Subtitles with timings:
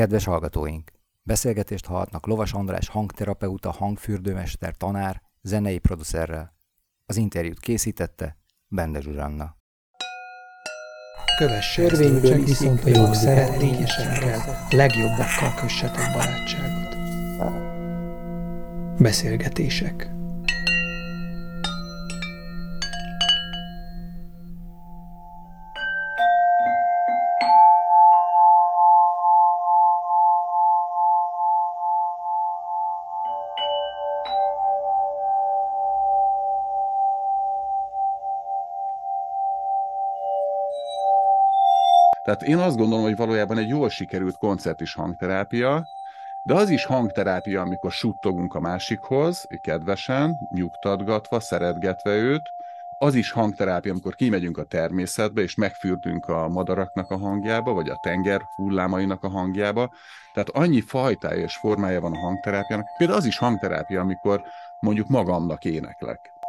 [0.00, 0.92] Kedves hallgatóink!
[1.22, 6.56] Beszélgetést hallhatnak Lovas András hangterapeuta, hangfürdőmester, tanár, zenei producerrel.
[7.06, 8.36] Az interjút készítette
[8.68, 9.56] Bende Zsuzsanna.
[11.38, 16.96] Kövess törvényből viszont a jog szeretényesekkel, legjobbakkal kössetek barátságot.
[18.98, 20.19] Beszélgetések
[42.30, 45.88] Tehát én azt gondolom, hogy valójában egy jól sikerült koncert is hangterápia,
[46.42, 52.42] de az is hangterápia, amikor suttogunk a másikhoz, kedvesen, nyugtatgatva, szeretgetve őt,
[52.98, 57.98] az is hangterápia, amikor kimegyünk a természetbe, és megfürdünk a madaraknak a hangjába, vagy a
[58.02, 59.90] tenger hullámainak a hangjába.
[60.32, 62.86] Tehát annyi fajtája és formája van a hangterápiának.
[62.96, 64.42] Például az is hangterápia, amikor
[64.80, 66.39] mondjuk magamnak éneklek.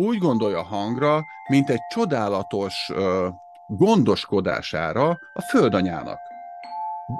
[0.00, 3.26] Úgy gondolja a hangra, mint egy csodálatos uh,
[3.66, 6.18] gondoskodására a földanyának.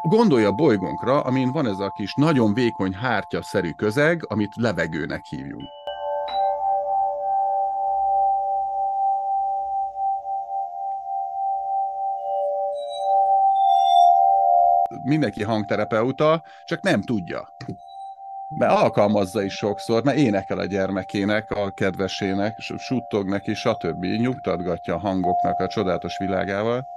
[0.02, 5.68] Gondolja a bolygónkra, amin van ez a kis nagyon vékony hártya-szerű közeg, amit levegőnek hívjunk.
[15.02, 17.48] Mindenki hangterapeuta, csak nem tudja
[18.54, 24.04] mert alkalmazza is sokszor, mert énekel a gyermekének, a kedvesének, suttog neki, stb.
[24.04, 26.88] Nyugtatgatja a hangoknak a csodálatos világával.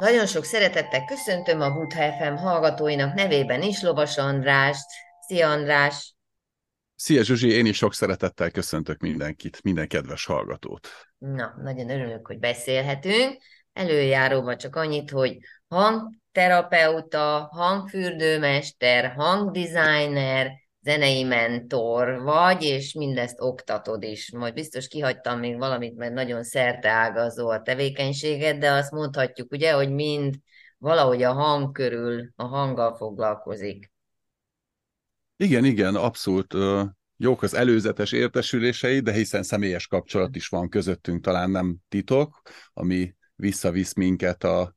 [0.00, 4.86] Nagyon sok szeretettel köszöntöm a Butha FM hallgatóinak nevében is Lovas Andrást.
[5.26, 6.14] Szia András!
[6.94, 10.88] Szia Zsuzsi, én is sok szeretettel köszöntök mindenkit, minden kedves hallgatót.
[11.18, 13.42] Na, nagyon örülök, hogy beszélhetünk.
[13.72, 15.38] Előjáróban csak annyit, hogy
[15.68, 20.50] hangterapeuta, hangfürdőmester, hangdesigner,
[20.82, 24.32] zenei mentor vagy, és mindezt oktatod is.
[24.32, 26.42] Majd biztos kihagytam még valamit, mert nagyon
[26.82, 30.34] ágazó a tevékenységed, de azt mondhatjuk, ugye, hogy mind
[30.78, 33.92] valahogy a hang körül, a hanggal foglalkozik.
[35.36, 36.54] Igen, igen, abszolút
[37.16, 42.42] jók az előzetes értesülései, de hiszen személyes kapcsolat is van közöttünk, talán nem titok,
[42.72, 44.74] ami visszavisz minket a,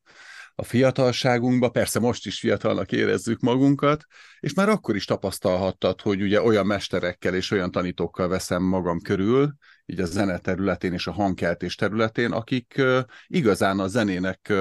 [0.56, 4.06] a fiatalságunkba, persze most is fiatalnak érezzük magunkat,
[4.40, 9.56] és már akkor is tapasztalhattad, hogy ugye olyan mesterekkel és olyan tanítókkal veszem magam körül,
[9.86, 12.82] így a zene területén és a hangkeltés területén, akik
[13.28, 14.54] igazán a zenének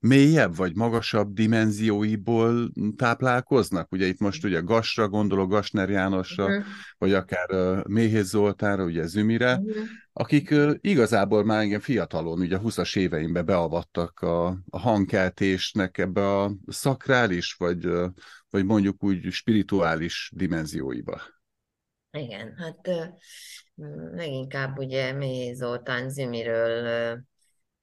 [0.00, 3.92] mélyebb vagy magasabb dimenzióiból táplálkoznak.
[3.92, 6.64] Ugye itt most ugye Gasra gondolok, Gasner Jánosra, uh-huh.
[6.98, 7.48] vagy akár
[7.86, 9.84] Méhész Zoltánra, ugye Zümire, uh-huh.
[10.12, 17.54] akik igazából már igen fiatalon, ugye 20-as éveimbe beavattak a, a hangkeltésnek ebbe a szakrális,
[17.54, 17.88] vagy,
[18.50, 21.20] vagy mondjuk úgy spirituális dimenzióiba.
[22.12, 22.90] Igen, hát
[24.12, 27.18] leginkább ugye Méhész Zoltán Zümiről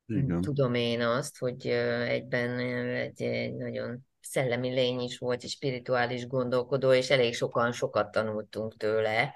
[0.06, 0.42] igen.
[0.42, 1.68] tudom én azt, hogy
[2.08, 2.60] egyben
[2.96, 8.78] egy, egy nagyon szellemi lény is volt, egy spirituális gondolkodó, és elég sokan sokat tanultunk
[8.78, 9.36] tőle.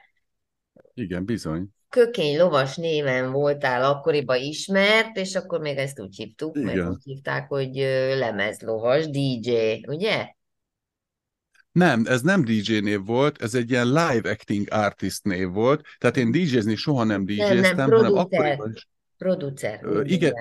[0.94, 1.68] Igen, bizony.
[1.90, 6.75] Kökény lovas néven voltál akkoriban ismert, és akkor még ezt úgy hívtuk, Igen.
[6.75, 7.75] meg úgy hívták, hogy
[8.18, 10.35] lemezlovas, DJ, ugye?
[11.71, 16.17] Nem, ez nem DJ név volt, ez egy ilyen live acting artist név volt, tehát
[16.17, 18.87] én DJ-zni soha nem DJ-ztem, nem, nem, hanem akkoriban is
[19.17, 19.79] producer.
[19.83, 20.33] Ö, igen,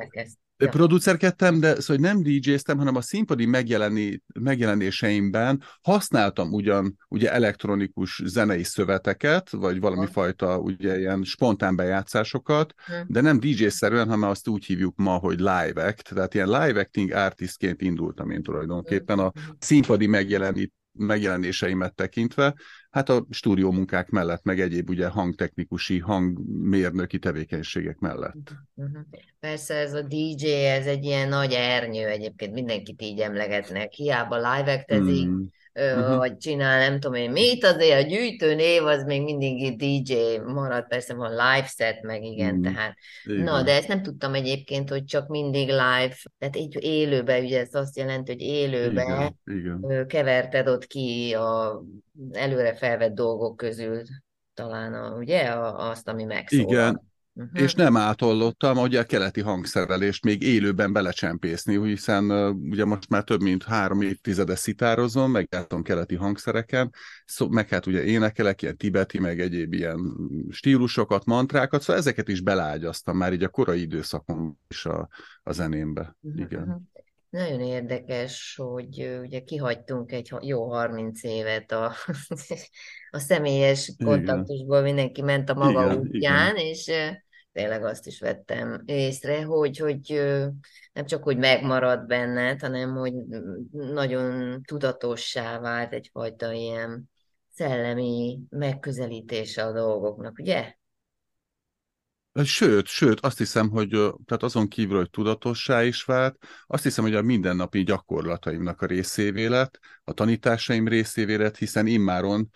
[0.56, 0.68] ja.
[0.68, 8.62] producerkedtem, de szóval nem DJ-ztem, hanem a színpadi megjeleni, megjelenéseimben használtam ugyan ugye elektronikus zenei
[8.62, 10.10] szöveteket, vagy valami ha.
[10.12, 12.92] fajta ugye ilyen spontán bejátszásokat, ha.
[13.06, 17.12] de nem DJ-szerűen, hanem azt úgy hívjuk ma, hogy live act, tehát ilyen live acting
[17.12, 22.54] artistként indultam én tulajdonképpen a színpadi megjelenít megjelenéseimet tekintve,
[22.90, 28.52] hát a stúdió munkák mellett, meg egyéb ugye hangtechnikusi, hangmérnöki tevékenységek mellett.
[29.40, 34.86] Persze ez a DJ, ez egy ilyen nagy ernyő, egyébként mindenkit így emlegetnek, hiába live
[34.94, 35.42] mm
[35.80, 36.16] uh-huh.
[36.16, 40.14] vagy csinál nem tudom én mit, azért a gyűjtő név az még mindig DJ
[40.46, 42.74] marad, persze van live set, meg igen, uh-huh.
[42.74, 42.94] tehát
[43.24, 43.42] igen.
[43.44, 47.74] na, de ezt nem tudtam egyébként, hogy csak mindig live, tehát így élőbe, ugye ez
[47.74, 50.06] azt jelenti, hogy élőbe igen, igen.
[50.06, 51.82] keverted ott ki a
[52.32, 54.02] előre felvett dolgok közül
[54.54, 56.72] talán, a, ugye, a, azt, ami megszólal.
[56.72, 57.09] Igen,
[57.40, 57.62] Uh-huh.
[57.62, 63.24] És nem átollottam ugye a keleti hangszerelést még élőben belecsempészni, hiszen uh, ugye most már
[63.24, 66.92] több mint három évtizede szitározom, meg jártam keleti hangszereken,
[67.24, 70.16] szó, meg hát ugye énekelek, ilyen tibeti, meg egyéb ilyen
[70.50, 75.08] stílusokat, mantrákat, szóval ezeket is belágyaztam már így a korai időszakon is a,
[75.42, 76.16] a zenémbe.
[76.20, 76.40] Uh-huh.
[76.40, 76.90] Igen.
[77.30, 81.92] Nagyon érdekes, hogy ugye kihagytunk egy jó 30 évet a,
[83.10, 86.66] a személyes kontaktusból, mindenki ment a maga igen, útján, igen.
[86.66, 86.92] és
[87.52, 90.22] tényleg azt is vettem észre, hogy, hogy
[90.92, 93.14] nem csak, hogy megmaradt benned, hanem, hogy
[93.70, 97.10] nagyon tudatossá vált egyfajta ilyen
[97.52, 100.78] szellemi megközelítése a dolgoknak, ugye?
[102.44, 103.88] Sőt, sőt, azt hiszem, hogy
[104.24, 106.36] tehát azon kívül, hogy tudatossá is vált,
[106.66, 112.50] azt hiszem, hogy a mindennapi gyakorlataimnak a részévé lett, a tanításaim részévé lett, hiszen immáron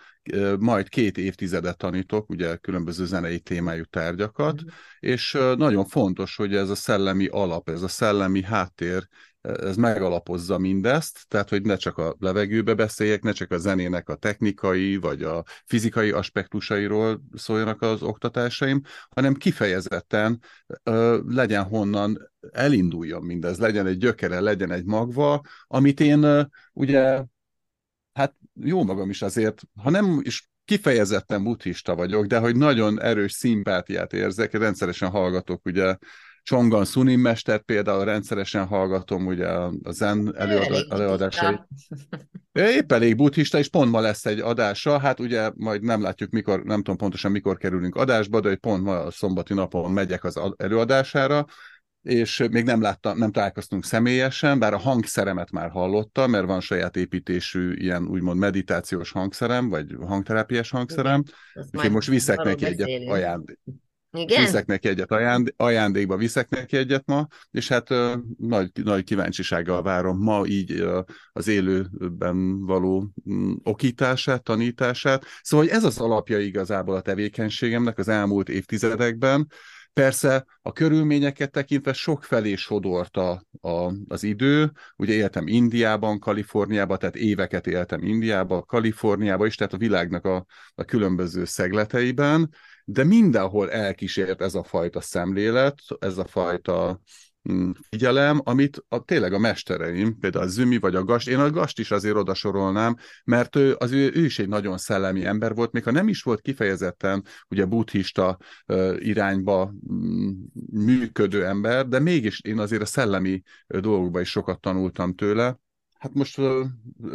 [0.59, 4.67] majd két évtizedet tanítok, ugye különböző zenei témájú tárgyakat, mm.
[5.01, 9.09] és nagyon fontos, hogy ez a szellemi alap, ez a szellemi háttér
[9.45, 14.15] ez megalapozza mindezt, tehát hogy ne csak a levegőbe beszéljek, ne csak a zenének a
[14.15, 20.41] technikai vagy a fizikai aspektusairól szóljanak az oktatásaim, hanem kifejezetten
[20.83, 26.43] ö, legyen honnan elinduljon mindez, legyen egy gyökere, legyen egy magva, amit én ö,
[26.73, 27.25] ugye,
[28.13, 33.33] hát jó magam is azért, ha nem is kifejezetten buddhista vagyok, de hogy nagyon erős
[33.33, 35.97] szimpátiát érzek, rendszeresen hallgatok ugye
[36.45, 41.67] Csongan Sunim mester például rendszeresen hallgatom ugye a zen előad, előadásait.
[42.53, 46.63] Épp elég buddhista, és pont ma lesz egy adása, hát ugye majd nem látjuk mikor,
[46.63, 50.41] nem tudom pontosan mikor kerülünk adásba, de hogy pont ma a szombati napon megyek az
[50.57, 51.47] előadására,
[52.03, 56.97] és még nem láttam, nem találkoztunk személyesen, bár a hangszeremet már hallottam, mert van saját
[56.97, 61.23] építésű ilyen úgymond meditációs hangszerem, vagy hangterápiás hangszerem,
[61.85, 63.59] én most viszek neki egyet ajándék.
[64.17, 64.45] Igen?
[64.45, 69.83] Viszek neki egyet ajánd, ajándékba, viszek neki egyet ma, és hát uh, nagy, nagy kíváncsisággal
[69.83, 70.99] várom ma így uh,
[71.33, 75.25] az élőben való um, okítását, tanítását.
[75.43, 79.47] Szóval hogy ez az alapja igazából a tevékenységemnek az elmúlt évtizedekben.
[79.93, 84.73] Persze a körülményeket tekintve sok felé sodort a, a, az idő.
[84.97, 90.85] Ugye éltem Indiában, Kaliforniában, tehát éveket éltem Indiában, Kaliforniában is, tehát a világnak a, a
[90.85, 92.51] különböző szegleteiben
[92.85, 97.01] de mindenhol elkísért ez a fajta szemlélet, ez a fajta
[97.53, 101.51] mm, figyelem, amit a, tényleg a mestereim, például a Zümi vagy a Gast, én a
[101.51, 105.55] Gast is azért oda sorolnám, mert ő, az ő, ő is egy nagyon szellemi ember
[105.55, 111.99] volt, még ha nem is volt kifejezetten ugye buddhista uh, irányba um, működő ember, de
[111.99, 115.59] mégis én azért a szellemi dolgokban is sokat tanultam tőle,
[116.05, 116.67] hát most uh,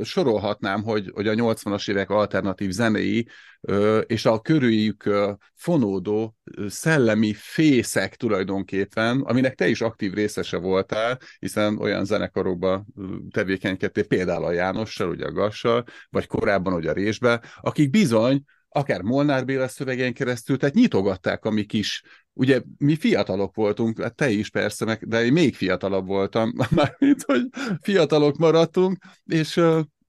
[0.03, 3.27] sorolhatnám, hogy, hogy a 80-as évek alternatív zenéi
[3.61, 6.35] uh, és a körüljük uh, fonódó
[6.67, 12.87] szellemi fészek tulajdonképpen, aminek te is aktív részese voltál, hiszen olyan zenekarokban
[13.31, 19.01] tevékenykedtél, például a Jánossal, ugye a Gassal, vagy korábban ugye a Résbe, akik bizony akár
[19.01, 24.29] Molnár Béla szövegén keresztül, tehát nyitogatták a mi kis, ugye mi fiatalok voltunk, hát te
[24.29, 27.41] is persze, meg, de én még fiatalabb voltam, mármint, hogy
[27.81, 29.61] fiatalok maradtunk, és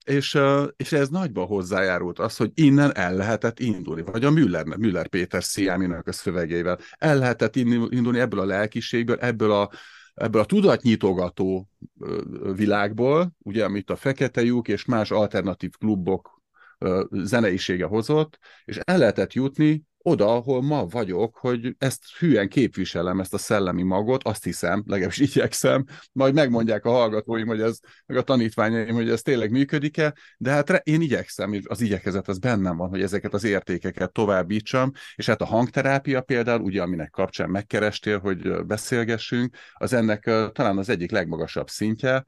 [0.05, 0.39] és,
[0.77, 5.45] és ez nagyban hozzájárult az, hogy innen el lehetett indulni, vagy a Müller, Müller Péter
[5.45, 6.79] Sziáminak a szövegeivel.
[6.99, 9.71] El lehetett indulni ebből a lelkiségből, ebből a,
[10.15, 11.69] ebből a tudatnyitogató
[12.55, 16.40] világból, ugye, amit a Fekete lyuk és más alternatív klubok
[17.11, 23.35] zeneisége hozott, és el lehetett jutni oda, ahol ma vagyok, hogy ezt hülyen képviselem, ezt
[23.35, 28.23] a szellemi magot, azt hiszem, legalábbis igyekszem, majd megmondják a hallgatóim, hogy ez, meg a
[28.23, 33.03] tanítványaim, hogy ez tényleg működik-e, de hát én igyekszem, az igyekezet az bennem van, hogy
[33.03, 39.57] ezeket az értékeket továbbítsam, és hát a hangterápia például, ugye, aminek kapcsán megkerestél, hogy beszélgessünk,
[39.73, 40.23] az ennek
[40.53, 42.25] talán az egyik legmagasabb szintje,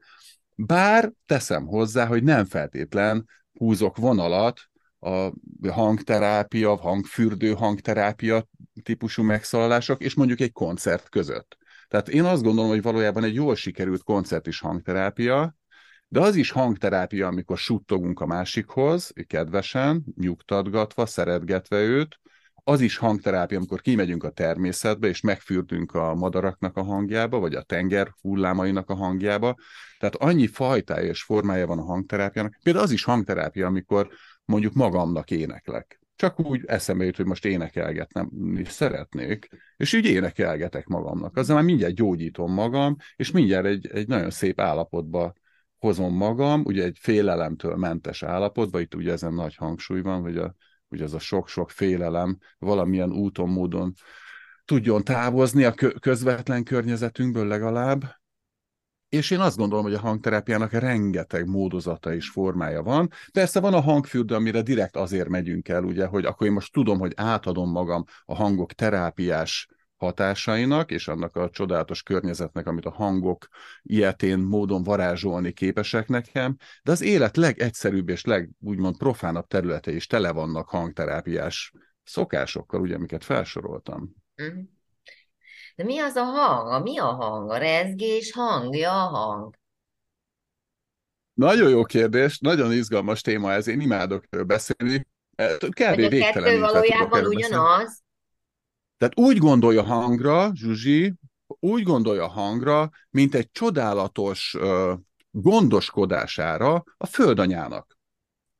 [0.55, 4.59] bár teszem hozzá, hogy nem feltétlen húzok vonalat
[4.99, 5.31] a
[5.71, 8.47] hangterápia, hangfürdő hangterápia
[8.83, 11.57] típusú megszólalások, és mondjuk egy koncert között.
[11.87, 15.55] Tehát én azt gondolom, hogy valójában egy jól sikerült koncert is hangterápia,
[16.07, 22.19] de az is hangterápia, amikor suttogunk a másikhoz, kedvesen, nyugtatgatva, szeretgetve őt,
[22.63, 27.61] az is hangterápia, amikor kimegyünk a természetbe, és megfürdünk a madaraknak a hangjába, vagy a
[27.61, 29.55] tenger hullámainak a hangjába.
[29.99, 32.59] Tehát annyi fajtája és formája van a hangterápiának.
[32.63, 34.09] Például az is hangterápia, amikor
[34.45, 36.01] mondjuk magamnak éneklek.
[36.15, 41.37] Csak úgy eszembe jut, hogy most énekelgetnem is szeretnék, és úgy énekelgetek magamnak.
[41.37, 45.33] Azzal már mindjárt gyógyítom magam, és mindjárt egy, egy nagyon szép állapotba
[45.77, 50.55] hozom magam, ugye egy félelemtől mentes állapotba, itt ugye ezen nagy hangsúly van, hogy a
[50.93, 53.93] ugye ez a sok-sok félelem valamilyen úton, módon
[54.65, 58.21] tudjon távozni a közvetlen környezetünkből legalább,
[59.09, 63.09] és én azt gondolom, hogy a hangterápiának rengeteg módozata és formája van.
[63.31, 66.99] Persze van a hangfürdő, amire direkt azért megyünk el, ugye, hogy akkor én most tudom,
[66.99, 69.67] hogy átadom magam a hangok terápiás
[70.03, 73.47] hatásainak, és annak a csodálatos környezetnek, amit a hangok
[73.81, 80.07] ilyetén módon varázsolni képesek nekem, de az élet legegyszerűbb és leg, úgymond profánabb területe is
[80.07, 81.71] tele vannak hangterápiás
[82.03, 84.15] szokásokkal, ugye, amiket felsoroltam.
[84.35, 84.59] Mhm.
[85.75, 86.71] De mi az a hang?
[86.71, 87.49] A mi a hang?
[87.49, 89.55] A rezgés hangja a hang?
[91.33, 95.07] Nagyon jó kérdés, nagyon izgalmas téma ez, én imádok beszélni.
[95.57, 95.83] Kb.
[95.83, 98.02] Hogy a kettő valójában ugyanaz?
[99.03, 101.13] Tehát úgy gondolja hangra, Zsuzsi,
[101.47, 104.91] úgy gondolja hangra, mint egy csodálatos uh,
[105.31, 107.97] gondoskodására a földanyának.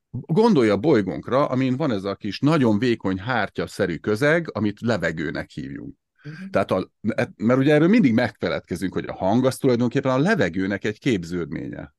[0.09, 5.95] Gondolja a bolygónkra, amin van ez a kis nagyon vékony hártya-szerű közeg, amit levegőnek hívjunk.
[6.23, 6.49] Uh-huh.
[6.49, 6.91] Tehát a,
[7.35, 11.93] mert ugye erről mindig megfeledkezünk, hogy a hang az tulajdonképpen a levegőnek egy képződménye.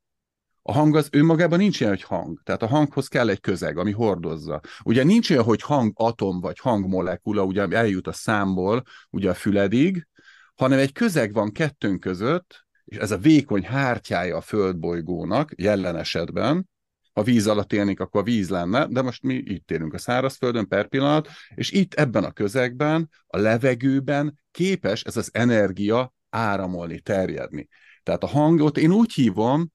[0.66, 2.40] A hang az önmagában nincs ilyen, hogy hang.
[2.42, 4.60] Tehát a hanghoz kell egy közeg, ami hordozza.
[4.84, 10.06] Ugye nincs olyan, hogy hangatom vagy hangmolekula, ugye eljut a számból ugye a füledig,
[10.54, 16.68] hanem egy közeg van kettőnk között, és ez a vékony hártyája a földbolygónak jelen esetben,
[17.12, 20.68] ha víz alatt élnénk, akkor a víz lenne, de most mi itt élünk a szárazföldön
[20.68, 27.68] per pillanat, és itt ebben a közegben, a levegőben képes ez az energia áramolni, terjedni.
[28.02, 29.72] Tehát a hangot én úgy hívom,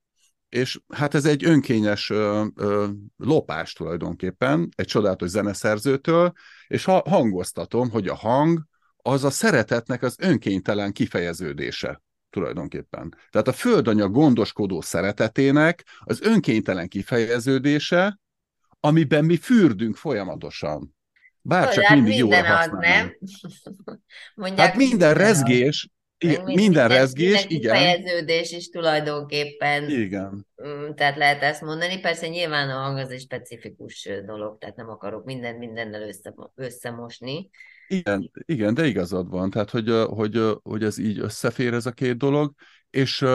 [0.49, 2.87] és hát ez egy önkényes ö, ö,
[3.17, 6.33] lopás tulajdonképpen, egy csodálatos zeneszerzőtől,
[6.67, 13.15] és ha hangoztatom, hogy a hang az a szeretetnek az önkénytelen kifejeződése tulajdonképpen.
[13.29, 18.19] Tehát a földanya gondoskodó szeretetének az önkénytelen kifejeződése,
[18.79, 20.95] amiben mi fürdünk folyamatosan.
[21.41, 23.17] Bár csak mindig jól az, nem?
[24.35, 27.75] Mondják, hát minden rezgés, igen, minden, minden rezgés, igen.
[27.75, 29.89] Fejeződés is tulajdonképpen.
[29.89, 30.47] Igen.
[30.67, 31.99] Mm, tehát lehet ezt mondani.
[31.99, 37.49] Persze nyilván a hang az egy specifikus dolog, tehát nem akarok minden mindennel össze, összemosni.
[37.87, 42.17] Igen, igen, de igazad van, tehát hogy, hogy, hogy ez így összefér ez a két
[42.17, 42.53] dolog,
[42.89, 43.25] és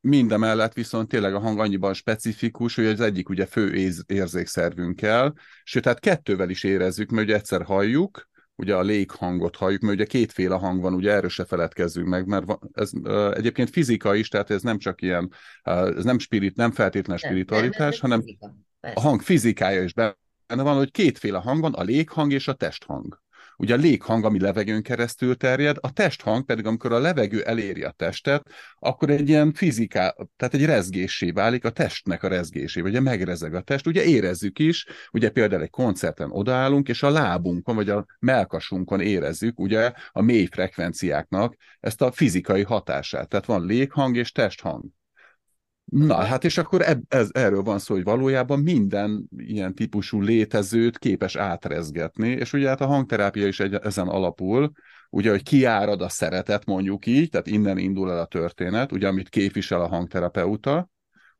[0.00, 3.74] mindemellett viszont tényleg a hang annyiban specifikus, hogy az egyik ugye fő
[4.06, 8.27] érzékszervünkkel, sőt, tehát kettővel is érezzük, mert ugye egyszer halljuk,
[8.58, 12.44] ugye a léghangot halljuk, mert ugye kétféle hang van, ugye erről se feledkezzünk meg, mert
[12.72, 12.90] ez
[13.32, 15.30] egyébként fizika is, tehát ez nem csak ilyen,
[15.62, 18.54] ez nem spirit, nem feltétlen spiritualitás, nem, nem, hanem fizika.
[18.94, 23.22] a hang fizikája is benne van, hogy kétféle hang van, a léghang és a testhang.
[23.60, 27.90] Ugye a léghang, ami levegőn keresztül terjed, a testhang pedig, amikor a levegő eléri a
[27.90, 33.54] testet, akkor egy ilyen fiziká, tehát egy rezgésé válik a testnek a rezgésé, ugye megrezeg
[33.54, 38.06] a test, ugye érezzük is, ugye például egy koncerten odaállunk, és a lábunkon, vagy a
[38.18, 43.28] melkasunkon érezzük, ugye a mély frekvenciáknak ezt a fizikai hatását.
[43.28, 44.84] Tehát van léghang és testhang.
[45.90, 50.98] Na, hát és akkor eb, ez, erről van szó, hogy valójában minden ilyen típusú létezőt
[50.98, 54.72] képes átrezgetni, és ugye hát a hangterápia is egy, ezen alapul,
[55.10, 59.28] ugye, hogy kiárad a szeretet, mondjuk így, tehát innen indul el a történet, ugye, amit
[59.28, 60.88] képvisel a hangterapeuta,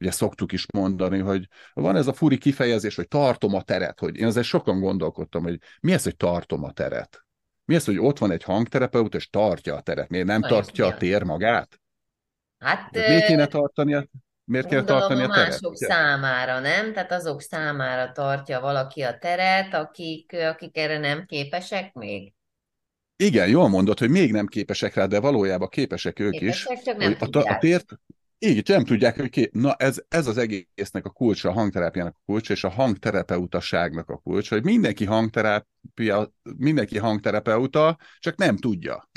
[0.01, 4.17] ugye szoktuk is mondani, hogy van ez a furi kifejezés, hogy tartom a teret, hogy
[4.17, 7.25] én azért sokan gondolkodtam, hogy mi ez, hogy tartom a teret?
[7.65, 10.09] Mi ez, hogy ott van egy hangterapeuta, és tartja a teret?
[10.09, 11.81] Miért nem Na, tartja a tér magát?
[12.59, 14.07] Hát, miért kéne tartani a
[14.49, 15.49] Miért kell tartani a, teret?
[15.49, 16.93] mások számára, nem?
[16.93, 22.33] Tehát azok számára tartja valaki a teret, akik, akik erre nem képesek még?
[23.17, 26.83] Igen, jól mondod, hogy még nem képesek rá, de valójában képesek ők képesek, is.
[26.83, 27.87] Csak nem a, a tért,
[28.39, 32.23] így, nem tudják, hogy ki, na ez, ez az egésznek a kulcsa, a hangterápiának a
[32.27, 39.09] kulcsa, és a hangterapeutaságnak a kulcsa, hogy mindenki hangterápia, mindenki hangterapeuta, csak nem tudja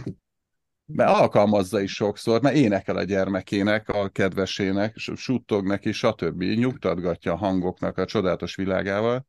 [0.93, 6.43] mert alkalmazza is sokszor, mert énekel a gyermekének, a kedvesének, suttog neki, stb.
[6.43, 9.27] Nyugtatgatja a hangoknak a csodálatos világával.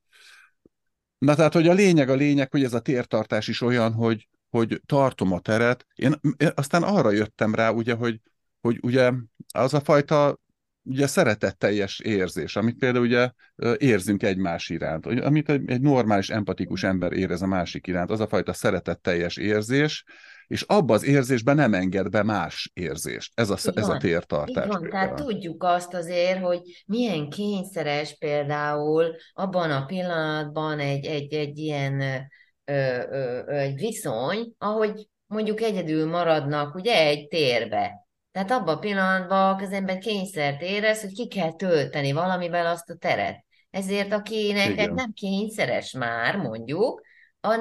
[1.19, 4.81] Na tehát, hogy a lényeg a lényeg, hogy ez a tértartás is olyan, hogy, hogy
[4.87, 5.87] tartom a teret.
[5.95, 8.21] Én, én aztán arra jöttem rá, ugye, hogy,
[8.61, 9.13] hogy ugye
[9.55, 10.41] az a fajta
[10.85, 13.31] ugye szeretetteljes érzés, amit például ugye
[13.77, 18.53] érzünk egymás iránt, amit egy normális, empatikus ember érez a másik iránt, az a fajta
[18.53, 20.05] szeretetteljes érzés,
[20.53, 23.33] és abba az érzésben nem enged be más érzést.
[23.35, 24.67] Ez a, ez a tértartás.
[24.67, 31.59] van, tehát tudjuk azt azért, hogy milyen kényszeres például abban a pillanatban egy, egy, egy
[31.59, 32.17] ilyen ö,
[32.65, 38.07] ö, ö, egy viszony, ahogy mondjuk egyedül maradnak ugye egy térbe.
[38.33, 42.97] Tehát abban a pillanatban az ember kényszert érez, hogy ki kell tölteni valamivel azt a
[42.97, 43.45] teret.
[43.71, 47.03] ezért aki neked nem kényszeres már, mondjuk,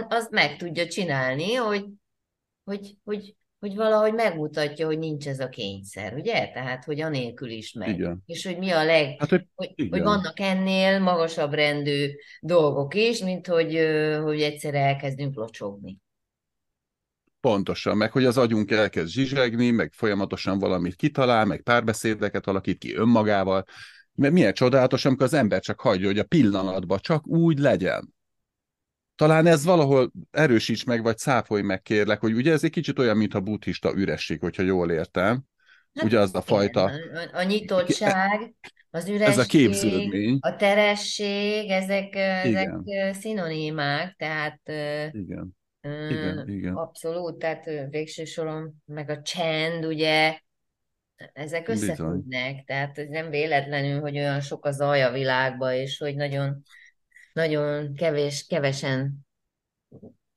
[0.08, 1.86] az meg tudja csinálni, hogy,
[2.72, 6.52] hogy, hogy, hogy valahogy megmutatja, hogy nincs ez a kényszer, ugye?
[6.54, 7.90] Tehát, hogy anélkül is megy.
[7.90, 8.24] Igen.
[8.26, 9.16] És hogy mi a leg...
[9.20, 12.10] Hát, hogy, hogy, hogy vannak ennél magasabb rendű
[12.42, 13.80] dolgok is, mint hogy,
[14.24, 15.98] hogy egyszer elkezdünk locsogni.
[17.40, 22.96] Pontosan, meg hogy az agyunk elkezd zsizsegni, meg folyamatosan valamit kitalál, meg párbeszédeket alakít ki
[22.96, 23.66] önmagával,
[24.14, 28.14] mert milyen csodálatos, amikor az ember csak hagyja, hogy a pillanatban csak úgy legyen.
[29.16, 33.18] Talán ez valahol erősíts meg, vagy száfolj meg, kérlek, hogy ugye ez egy kicsit olyan,
[33.18, 35.44] mint a buddhista üresség, hogyha jól értem.
[35.94, 36.84] Hát, ugye az a fajta...
[36.84, 36.92] A,
[37.32, 38.54] a nyitottság,
[38.90, 40.38] az üresség, ez a, képződmény.
[40.40, 42.74] a teresség, ezek, ezek
[43.12, 44.62] szinonimák, tehát...
[45.12, 45.60] Igen.
[45.84, 46.76] Igen, igen.
[46.76, 50.40] Abszolút, tehát végső soron, meg a csend, ugye,
[51.34, 56.16] ezek összefüggnek, tehát ez nem véletlenül, hogy olyan sok az zaj a világban, és hogy
[56.16, 56.64] nagyon,
[57.34, 59.26] nagyon kevés, kevesen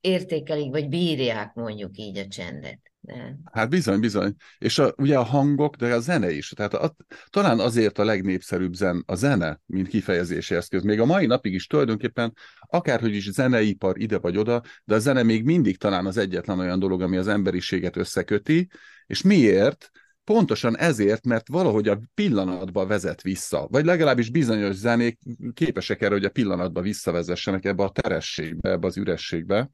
[0.01, 2.79] értékelik, vagy bírják mondjuk így a csendet.
[2.99, 3.37] De...
[3.51, 4.35] Hát bizony, bizony.
[4.57, 6.49] És a, ugye a hangok, de a zene is.
[6.49, 6.95] Tehát a,
[7.29, 10.83] talán azért a legnépszerűbb zen, a zene, mint kifejezési eszköz.
[10.83, 15.23] Még a mai napig is tulajdonképpen, akárhogy is zeneipar ide vagy oda, de a zene
[15.23, 18.69] még mindig talán az egyetlen olyan dolog, ami az emberiséget összeköti.
[19.05, 19.91] És miért?
[20.25, 23.67] Pontosan ezért, mert valahogy a pillanatba vezet vissza.
[23.69, 25.19] Vagy legalábbis bizonyos zenék
[25.53, 29.71] képesek erre, hogy a pillanatba visszavezessenek ebbe a terességbe, ebbe az ürességbe.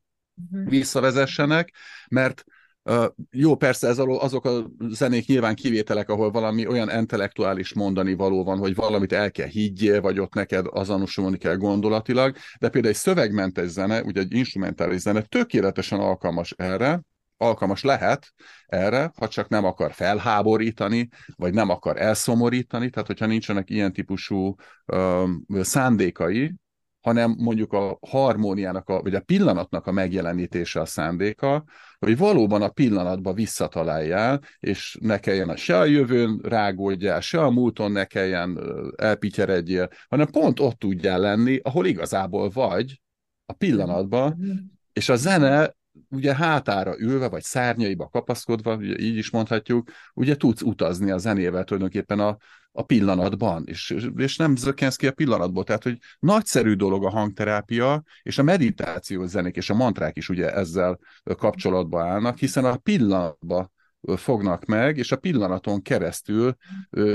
[0.51, 0.69] Uh-huh.
[0.69, 1.73] Visszavezessenek,
[2.09, 2.43] mert
[2.83, 8.43] Uh, jó, persze ez azok a zenék nyilván kivételek, ahol valami olyan intellektuális mondani való
[8.43, 12.99] van, hogy valamit el kell higgyél, vagy ott neked azonosulni kell gondolatilag, de például egy
[12.99, 17.01] szövegmentes zene, ugye egy instrumentális zene tökéletesen alkalmas erre,
[17.41, 18.33] alkalmas lehet
[18.65, 24.55] erre, ha csak nem akar felháborítani, vagy nem akar elszomorítani, tehát hogyha nincsenek ilyen típusú
[24.85, 25.29] uh,
[25.61, 26.55] szándékai,
[27.01, 31.63] hanem mondjuk a harmóniának, a, vagy a pillanatnak a megjelenítése a szándéka,
[31.99, 37.49] hogy valóban a pillanatban visszataláljál, és ne kelljen a se a jövőn rágódjál, se a
[37.49, 38.59] múlton ne kelljen
[38.97, 43.01] elpityeredjél, hanem pont ott tudjál lenni, ahol igazából vagy,
[43.45, 44.57] a pillanatban, mm-hmm.
[44.93, 45.75] és a zene
[46.09, 51.63] ugye hátára ülve, vagy szárnyaiba kapaszkodva, ugye így is mondhatjuk, ugye tudsz utazni a zenével
[51.63, 52.37] tulajdonképpen a,
[52.71, 55.63] a pillanatban, és, és nem zökkensz ki a pillanatból.
[55.63, 60.53] Tehát, hogy nagyszerű dolog a hangterápia, és a meditációs zenék és a mantrák is ugye
[60.53, 63.71] ezzel kapcsolatba állnak, hiszen a pillanatban
[64.15, 66.55] fognak meg, és a pillanaton keresztül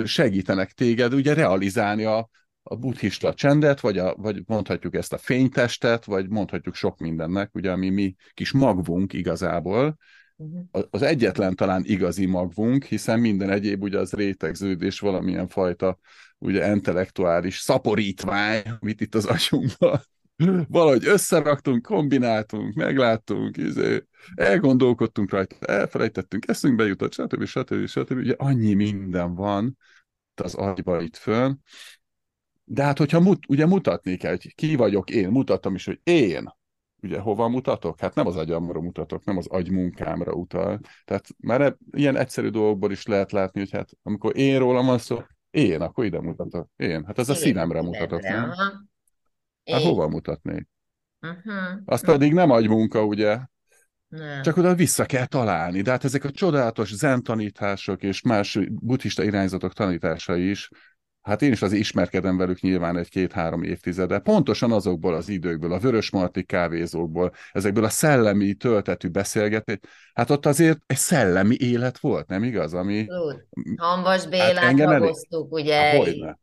[0.05, 2.29] segítenek téged ugye realizálni a,
[2.69, 7.71] a buddhista csendet, vagy, a, vagy mondhatjuk ezt a fénytestet, vagy mondhatjuk sok mindennek, ugye,
[7.71, 9.97] ami mi kis magvunk igazából,
[10.37, 10.85] uh-huh.
[10.91, 15.99] az egyetlen talán igazi magvunk, hiszen minden egyéb ugye az rétegződés valamilyen fajta
[16.39, 20.01] ugye intellektuális szaporítvány, amit itt az agyunkban
[20.69, 27.45] valahogy összeraktunk, kombináltunk, megláttunk, izé, elgondolkodtunk rajta, elfelejtettünk, eszünkbe jutott, stb.
[27.45, 27.71] stb.
[27.71, 27.87] stb.
[27.87, 28.17] stb.
[28.17, 29.77] Ugye annyi minden van
[30.43, 31.55] az agyba itt fönn,
[32.69, 36.55] de hát, hogyha mut, ugye mutatni kell, hogy ki vagyok én, mutattam is, hogy én,
[37.03, 38.01] ugye hova mutatok?
[38.01, 40.81] Hát nem az agyamra mutatok, nem az agymunkámra utal.
[41.05, 44.99] Tehát már e, ilyen egyszerű dolgokból is lehet látni, hogy hát amikor én rólam van
[44.99, 46.69] szó, én, akkor ide mutatok.
[46.77, 47.05] Én.
[47.07, 48.53] Hát ez a színemre mutatok, nem?
[49.65, 50.69] Hát hova mutatnék?
[51.21, 51.81] Uh-huh.
[51.85, 53.39] Az pedig nem agymunka, ugye?
[54.09, 54.43] Nem.
[54.43, 55.81] Csak oda vissza kell találni.
[55.81, 60.71] De hát ezek a csodálatos zen tanítások és más buddhista irányzatok tanításai is
[61.27, 66.43] Hát én is az ismerkedem velük nyilván egy-két-három évtizede, pontosan azokból az időkből, a vörösmarty
[66.43, 69.79] kávézókból, ezekből a szellemi töltetű beszélgetés.
[70.15, 72.75] Hát ott azért egy szellemi élet volt, nem igaz?
[72.75, 73.07] Ami...
[73.77, 75.81] Hambas hát Bélát hát hagoztuk, ugye?
[75.81, 76.39] Há, hogyne.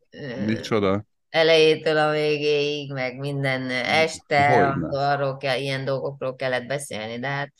[0.46, 1.04] Micsoda?
[1.28, 7.52] Elejétől a végéig, meg minden este, arról kell, ilyen dolgokról kellett beszélni, de hát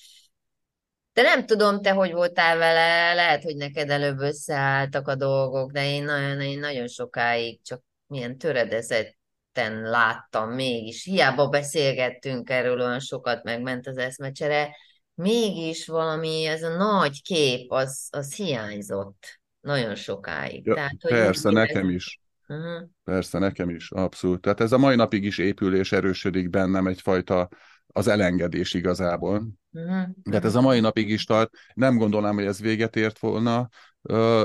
[1.14, 5.90] de nem tudom, te hogy voltál vele, lehet, hogy neked előbb összeálltak a dolgok, de
[5.90, 11.04] én nagyon, én nagyon sokáig csak milyen töredezetten láttam mégis.
[11.04, 14.76] Hiába beszélgettünk erről olyan sokat, megment az eszmecsere,
[15.14, 20.66] mégis valami, ez a nagy kép, az, az hiányzott nagyon sokáig.
[20.66, 21.94] Ja, Tehát, hogy persze, nekem ez...
[21.94, 22.20] is.
[22.48, 22.88] Uh-huh.
[23.04, 24.40] Persze, nekem is, abszolút.
[24.40, 27.48] Tehát ez a mai napig is épül és erősödik bennem egyfajta
[27.96, 29.48] az elengedés igazából.
[29.72, 30.08] Uh-huh.
[30.22, 31.50] De hát ez a mai napig is tart.
[31.74, 33.68] Nem gondolnám, hogy ez véget ért volna,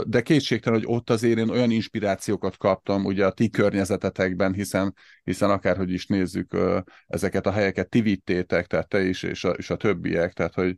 [0.03, 5.49] de kétségtelen, hogy ott azért én olyan inspirációkat kaptam ugye a ti környezetetekben, hiszen, hiszen
[5.49, 6.57] akárhogy is nézzük,
[7.07, 10.77] ezeket a helyeket ti vittétek, tehát te is, és a, és a többiek, tehát hogy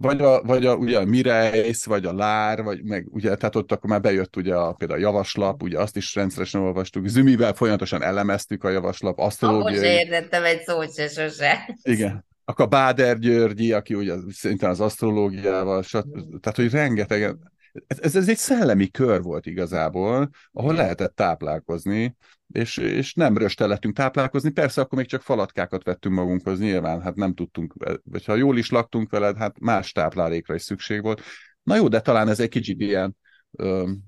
[0.00, 3.72] vagy a, vagy a, ugye a Mireis, vagy a Lár, vagy meg ugye, tehát ott
[3.72, 8.02] akkor már bejött ugye a, például a javaslap, ugye azt is rendszeresen olvastuk, Zümivel folyamatosan
[8.02, 9.78] elemeztük a javaslap, asztrológiai.
[9.78, 11.76] Ahhoz értettem egy szót se sose.
[11.82, 12.24] Igen.
[12.44, 15.84] Akkor Báder Györgyi, aki ugye szintén az asztrológiával,
[16.40, 17.36] tehát hogy rengeteg,
[17.86, 22.16] ez, ez egy szellemi kör volt igazából, ahol lehetett táplálkozni,
[22.52, 27.34] és, és nem röstelettünk táplálkozni, persze akkor még csak falatkákat vettünk magunkhoz, nyilván, hát nem
[27.34, 31.22] tudtunk, vagy ha jól is laktunk veled, hát más táplálékra is szükség volt.
[31.62, 33.16] Na jó, de talán ez egy kicsit ilyen,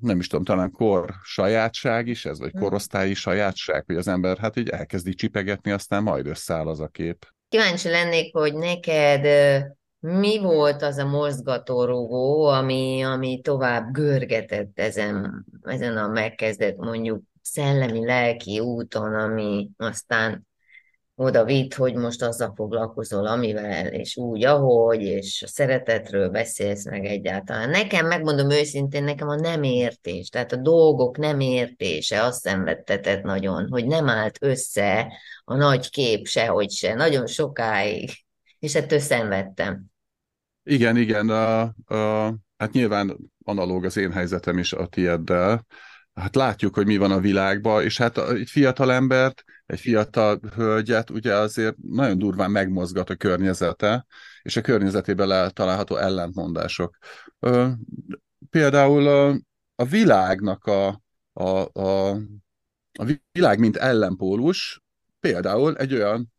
[0.00, 2.58] nem is tudom, talán kor sajátság is ez, vagy hm.
[2.58, 7.26] korosztályi sajátság, hogy az ember hát így elkezdi csipegetni, aztán majd összeáll az a kép.
[7.48, 9.26] Kíváncsi lennék, hogy neked
[10.02, 18.60] mi volt az a mozgatórugó, ami, ami tovább görgetett ezen, ezen a megkezdett mondjuk szellemi-lelki
[18.60, 20.46] úton, ami aztán
[21.14, 27.04] oda vitt, hogy most azzal foglalkozol, amivel, és úgy, ahogy, és a szeretetről beszélsz meg
[27.04, 27.70] egyáltalán.
[27.70, 33.68] Nekem, megmondom őszintén, nekem a nem értés, tehát a dolgok nem értése azt szenvedtetett nagyon,
[33.70, 35.12] hogy nem állt össze
[35.44, 38.10] a nagy kép sehogy se, nagyon sokáig,
[38.58, 39.91] és ettől szenvedtem.
[40.64, 41.60] Igen, igen, a,
[41.94, 45.66] a, hát nyilván analóg az én helyzetem is a tieddel,
[46.14, 51.10] hát látjuk, hogy mi van a világban, és hát egy fiatal embert, egy fiatal hölgyet
[51.10, 54.06] ugye azért nagyon durván megmozgat a környezete,
[54.42, 56.98] és a környezetében található ellentmondások.
[58.50, 59.40] Például a,
[59.74, 62.08] a világnak a, a, a,
[62.98, 64.82] a világ mint ellenpólus,
[65.20, 66.32] például egy olyan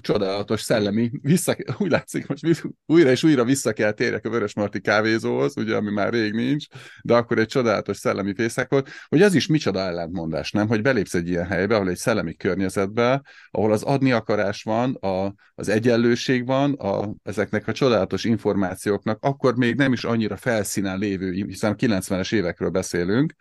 [0.00, 5.56] csodálatos szellemi, vissza, úgy látszik, most újra és újra vissza kell térjek a Vörösmarty kávézóhoz,
[5.56, 6.66] ugye, ami már rég nincs,
[7.02, 10.68] de akkor egy csodálatos szellemi fészek volt, hogy ez is micsoda ellentmondás, nem?
[10.68, 15.34] Hogy belépsz egy ilyen helybe, ahol egy szellemi környezetbe, ahol az adni akarás van, a,
[15.54, 21.32] az egyenlőség van, a, ezeknek a csodálatos információknak, akkor még nem is annyira felszínen lévő,
[21.32, 23.34] hiszen 90-es évekről beszélünk,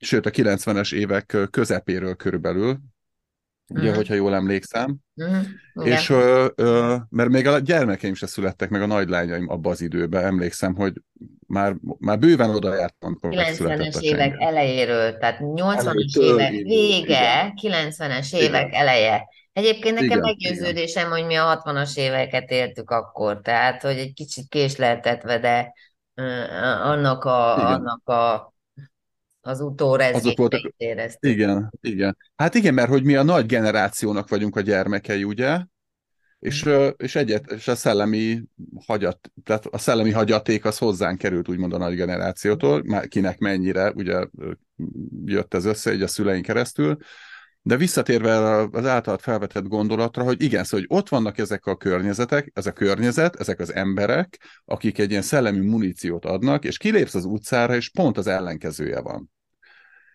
[0.00, 2.80] sőt a 90-es évek közepéről körülbelül,
[3.70, 3.94] ugye, mm.
[3.94, 4.96] hogyha jól emlékszem.
[5.24, 5.40] Mm.
[5.84, 10.24] És ö, ö, mert még a gyermekeim se születtek, meg a nagylányaim abba az időben,
[10.24, 10.92] emlékszem, hogy
[11.46, 18.80] már, már bőven oda jártam, 90-es évek elejéről, tehát 80-as évek vége, 90-es évek Igen.
[18.80, 19.28] eleje.
[19.52, 21.18] Egyébként nekem igen, meggyőződésem, igen.
[21.18, 25.72] hogy mi a 60-as éveket éltük akkor, tehát hogy egy kicsit késleltetve, de
[26.82, 28.49] annak a, annak a
[29.40, 30.72] az utórezgéseit voltak...
[30.76, 31.30] éreztük.
[31.30, 32.16] Igen, igen.
[32.36, 35.58] Hát igen, mert hogy mi a nagy generációnak vagyunk a gyermekei, ugye?
[36.38, 36.88] És, mm.
[36.96, 38.42] és, egyet, és a szellemi
[38.86, 44.26] hagyat, tehát a szellemi hagyaték az hozzánk került, úgymond a nagy generációtól, kinek mennyire, ugye
[45.24, 46.96] jött ez össze, így a szüleink keresztül,
[47.62, 52.50] de visszatérve az általad felvetett gondolatra, hogy igen, szóval, hogy ott vannak ezek a környezetek,
[52.54, 57.24] ez a környezet, ezek az emberek, akik egy ilyen szellemi muníciót adnak, és kilépsz az
[57.24, 59.30] utcára, és pont az ellenkezője van.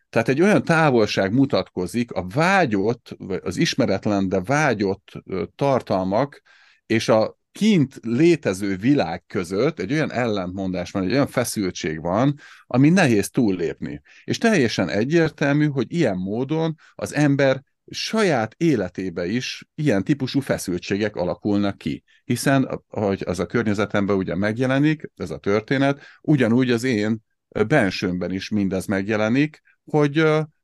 [0.10, 5.12] Tehát egy olyan távolság mutatkozik a vágyott, az ismeretlen, de vágyott
[5.56, 6.42] tartalmak,
[6.86, 12.90] és a kint létező világ között egy olyan ellentmondás van, egy olyan feszültség van, ami
[12.90, 14.02] nehéz túllépni.
[14.24, 21.78] És teljesen egyértelmű, hogy ilyen módon az ember saját életébe is ilyen típusú feszültségek alakulnak
[21.78, 22.04] ki.
[22.24, 27.24] Hiszen, ahogy az a környezetemben ugye megjelenik, ez a történet, ugyanúgy az én
[27.68, 30.24] bensőmben is mindez megjelenik, hogy,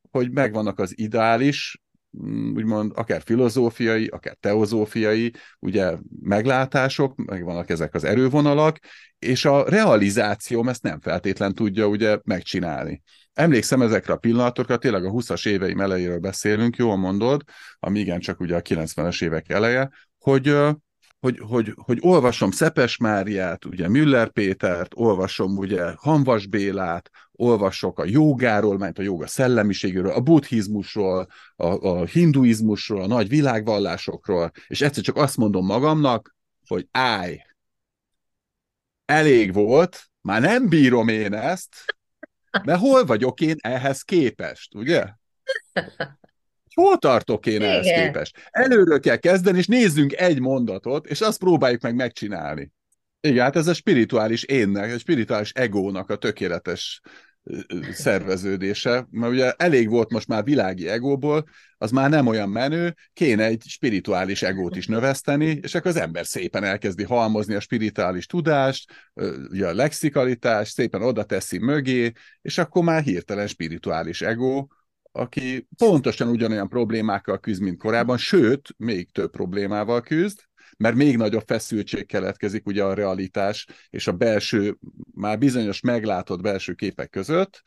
[0.10, 1.82] hogy megvannak az ideális
[2.54, 8.80] úgymond akár filozófiai, akár teozófiai, ugye meglátások, meg vannak ezek az erővonalak,
[9.19, 13.02] és a realizációm ezt nem feltétlen tudja ugye megcsinálni.
[13.34, 17.43] Emlékszem ezekre a pillanatokra, tényleg a 20-as éveim elejéről beszélünk, jól mondod,
[17.80, 20.58] ami igen csak ugye a 90-es évek eleje, hogy
[21.22, 28.06] hogy, hogy, hogy olvasom Szepes Máriát, ugye Müller Pétert, olvasom ugye Hanvas Bélát, olvasok a
[28.06, 35.04] jogáról, mert a joga szellemiségéről, a buddhizmusról, a, a hinduizmusról, a nagy világvallásokról, és egyszer
[35.04, 36.36] csak azt mondom magamnak,
[36.68, 37.42] hogy állj,
[39.06, 41.76] elég volt, már nem bírom én ezt,
[42.64, 45.06] mert hol vagyok én ehhez képest, ugye?
[46.74, 48.38] Hol tartok én ehhez képest?
[48.50, 52.72] Előről kell kezdeni, és nézzünk egy mondatot, és azt próbáljuk meg megcsinálni.
[53.22, 57.02] Igen, hát ez a spirituális énnek, a spirituális egónak a tökéletes
[57.92, 63.44] szerveződése, mert ugye elég volt most már világi egóból, az már nem olyan menő, kéne
[63.44, 68.92] egy spirituális egót is növeszteni, és akkor az ember szépen elkezdi halmozni a spirituális tudást,
[69.50, 74.68] ugye a lexikalitást, szépen oda teszi mögé, és akkor már hirtelen spirituális ego,
[75.12, 80.39] aki pontosan ugyanolyan problémákkal küzd, mint korábban, sőt, még több problémával küzd,
[80.78, 84.78] mert még nagyobb feszültség keletkezik ugye a realitás és a belső,
[85.13, 87.62] már bizonyos meglátott belső képek között,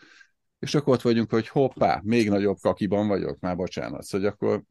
[0.58, 4.02] és akkor ott vagyunk, hogy hoppá, még nagyobb kakiban vagyok, már bocsánat.
[4.02, 4.62] Szóval akkor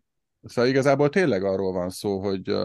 [0.43, 2.55] Szóval igazából tényleg arról van szó, hogy,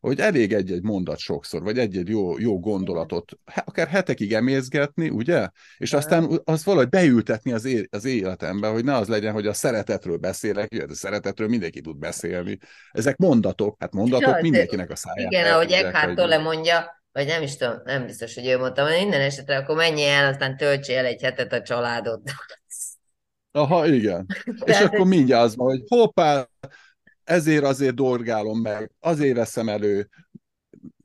[0.00, 3.32] hogy elég egy-egy mondat sokszor, vagy egy-egy jó, jó gondolatot,
[3.64, 5.48] akár hetekig emészgetni, ugye?
[5.76, 9.52] És aztán az valahogy beültetni az, é- az életembe, hogy ne az legyen, hogy a
[9.52, 12.58] szeretetről beszélek, a szeretetről mindenki tud beszélni.
[12.90, 15.30] Ezek mondatok, hát mondatok ja, mindenkinek a száján.
[15.30, 18.98] Igen, ahogy Eckhart Tolle mondja, vagy nem is tudom, nem biztos, hogy ő mondta, hogy
[18.98, 22.20] minden esetre akkor menj el, aztán töltsél el egy hetet a családod.
[23.50, 24.26] Aha, igen.
[24.64, 26.48] És akkor mindjárt az van, hogy hoppá,
[27.28, 30.08] ezért azért dorgálom meg, azért veszem elő,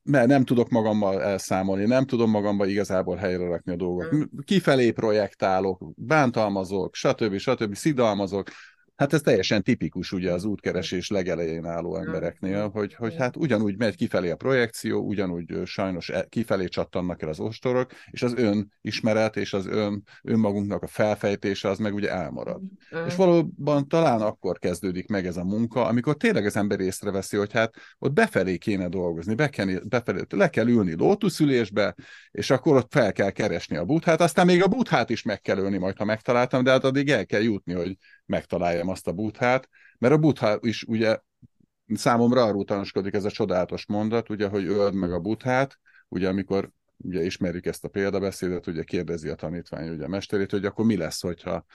[0.04, 4.16] mert nem tudok magammal elszámolni, nem tudom magammal igazából helyre rakni a dolgokat.
[4.16, 4.22] Mm.
[4.46, 7.38] Kifelé projektálok, bántalmazok, stb.
[7.38, 7.76] stb.
[7.76, 8.50] szidalmazok,
[8.95, 13.95] Hát ez teljesen tipikus ugye az útkeresés legelején álló embereknél, hogy, hogy hát ugyanúgy megy
[13.95, 19.36] kifelé a projekció, ugyanúgy sajnos e, kifelé csattannak el az ostorok, és az ön ismeret
[19.36, 22.62] és az ön, önmagunknak a felfejtése az meg ugye elmarad.
[22.95, 23.06] Mm.
[23.06, 27.51] És valóban talán akkor kezdődik meg ez a munka, amikor tényleg az ember észreveszi, hogy
[27.51, 31.95] hát ott befelé kéne dolgozni, be kell, befelé, le kell ülni lótuszülésbe,
[32.32, 35.58] és akkor ott fel kell keresni a buthát, aztán még a buthát is meg kell
[35.58, 37.97] ölni majd, ha megtaláltam, de hát addig el kell jutni, hogy
[38.34, 41.17] megtaláljam azt a buthát, mert a butha is ugye
[41.93, 46.69] számomra arról tanúskodik ez a csodálatos mondat, ugye, hogy öld meg a buthát, ugye amikor
[46.98, 50.98] ugye ismerjük ezt a példabeszédet, ugye kérdezi a tanítvány ugye a mesterét, hogy akkor mi
[50.98, 51.65] lesz, hogyha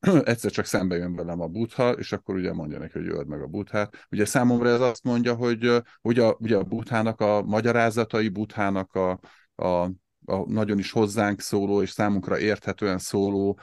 [0.24, 3.42] egyszer csak szembe jön velem a butha, és akkor ugye mondja neki, hogy öld meg
[3.42, 4.06] a buthát.
[4.10, 9.20] Ugye számomra ez azt mondja, hogy ugye, ugye a buthának a magyarázatai, buthának a,
[9.64, 9.90] a
[10.24, 13.58] a nagyon is hozzánk szóló és számunkra érthetően szóló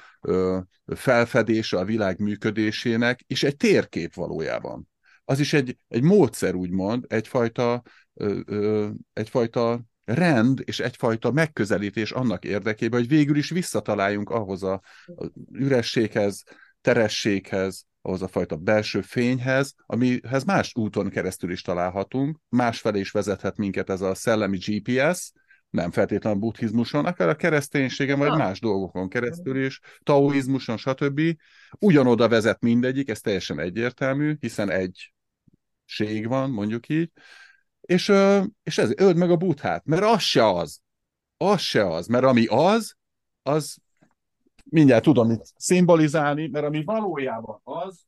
[0.85, 4.89] felfedése a világ működésének, és egy térkép valójában.
[5.25, 12.45] Az is egy, egy módszer, úgymond, egyfajta, ö, ö, egyfajta rend és egyfajta megközelítés annak
[12.45, 16.43] érdekében, hogy végül is visszataláljunk ahhoz a, a ürességhez,
[16.81, 23.57] terességhez, ahhoz a fajta belső fényhez, amihez más úton keresztül is találhatunk, másfelé is vezethet
[23.57, 25.31] minket ez a szellemi GPS,
[25.71, 28.37] nem feltétlenül a buddhizmuson, akár a kereszténységen, vagy ah.
[28.37, 31.21] más dolgokon keresztül is, taoizmuson, stb.
[31.79, 35.13] Ugyanoda vezet mindegyik, ez teljesen egyértelmű, hiszen egy
[35.85, 37.11] ség van, mondjuk így,
[37.81, 38.11] és,
[38.63, 40.79] és ez, öld meg a buthát, mert az se az.
[41.37, 42.95] Az se az, mert ami az,
[43.43, 43.77] az
[44.63, 48.05] mindjárt tudom mit szimbolizálni, mert ami valójában az,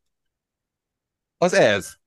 [1.38, 2.02] az ez.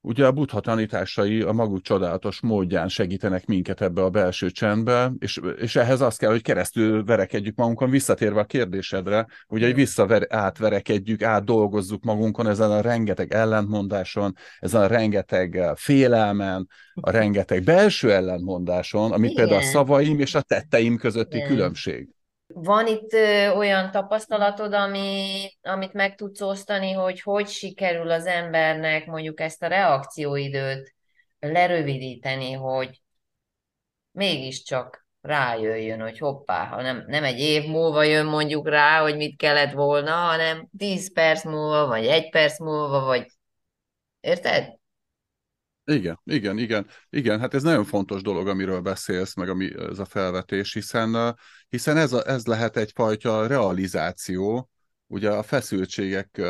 [0.00, 5.40] Ugye a buddha tanításai a maguk csodálatos módján segítenek minket ebbe a belső csendbe, és,
[5.56, 11.22] és ehhez azt kell, hogy keresztül verekedjük magunkon, visszatérve a kérdésedre, ugye, hogy visszaver, átverekedjük,
[11.22, 19.30] átdolgozzuk magunkon ezen a rengeteg ellentmondáson, ezen a rengeteg félelmen, a rengeteg belső ellentmondáson, amit
[19.30, 19.44] Igen.
[19.44, 21.48] például a szavaim és a tetteim közötti Igen.
[21.48, 22.08] különbség.
[22.54, 23.12] Van itt
[23.56, 29.66] olyan tapasztalatod, ami, amit meg tudsz osztani, hogy hogy sikerül az embernek mondjuk ezt a
[29.66, 30.94] reakcióidőt
[31.38, 33.02] lerövidíteni, hogy
[34.10, 39.36] mégiscsak rájöjjön, hogy hoppá, ha nem, nem egy év múlva jön mondjuk rá, hogy mit
[39.36, 43.26] kellett volna, hanem tíz perc múlva, vagy egy perc múlva, vagy
[44.20, 44.77] érted?
[45.90, 50.04] Igen, igen, igen, igen, hát ez nagyon fontos dolog, amiről beszélsz, meg ami ez a
[50.04, 51.36] felvetés, hiszen,
[51.68, 54.70] hiszen ez, a, ez lehet egyfajta realizáció,
[55.06, 56.40] ugye a feszültségek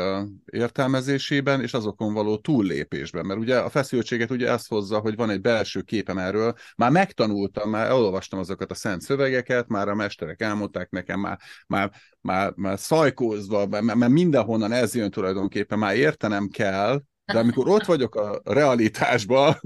[0.45, 5.41] értelmezésében és azokon való túllépésben, mert ugye a feszültséget ugye ezt hozza, hogy van egy
[5.41, 10.89] belső képem erről, már megtanultam, már elolvastam azokat a szent szövegeket, már a mesterek elmondták
[10.89, 17.39] nekem, már, már, már, már szajkózva, mert mindenhonnan ez jön tulajdonképpen, már értenem kell, de
[17.39, 19.59] amikor ott vagyok a realitásban,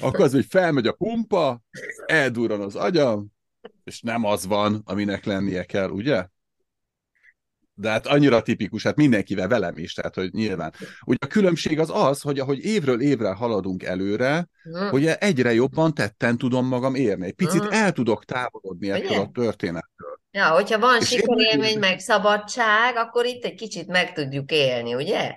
[0.00, 1.62] akkor az, hogy felmegy a pumpa,
[2.06, 3.32] eldurran az agyam,
[3.84, 6.26] és nem az van, aminek lennie kell, ugye?
[7.76, 10.72] De hát annyira tipikus, hát mindenkivel velem is, tehát hogy nyilván.
[11.04, 14.88] Ugye a különbség az az, hogy ahogy évről évre haladunk előre, mm.
[14.88, 17.26] hogy egyre jobban tetten tudom magam érni.
[17.26, 17.70] Egy picit mm.
[17.70, 20.20] el tudok távolodni ettől a történettől.
[20.30, 25.34] Ja, hogyha van sikerélmény, meg szabadság, akkor itt egy kicsit meg tudjuk élni, ugye?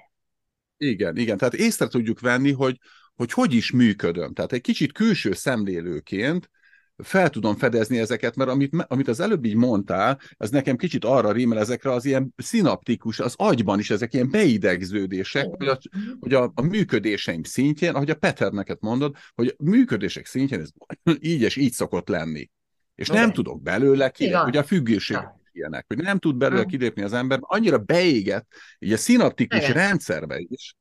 [0.77, 1.37] Igen, igen.
[1.37, 2.79] Tehát észre tudjuk venni, hogy,
[3.15, 4.33] hogy hogy is működöm.
[4.33, 6.49] Tehát egy kicsit külső szemlélőként
[6.97, 11.31] fel tudom fedezni ezeket, mert amit, amit az előbb így mondtál, az nekem kicsit arra
[11.31, 15.79] rímel ezekre az ilyen szinaptikus, az agyban is ezek ilyen beidegződések, hogy a,
[16.19, 20.69] hogy a, a működéseim szintjén, ahogy a Peter neked mondod, hogy a működések szintjén ez
[21.19, 22.49] így és így szokott lenni.
[22.95, 25.17] És nem tudok belőle ki, ugye a függőség
[25.57, 28.47] ilyenek, hogy nem tud belőle kilépni az ember, annyira beégett,
[28.79, 29.73] így a szinaptikus Igen.
[29.73, 30.75] rendszerbe is,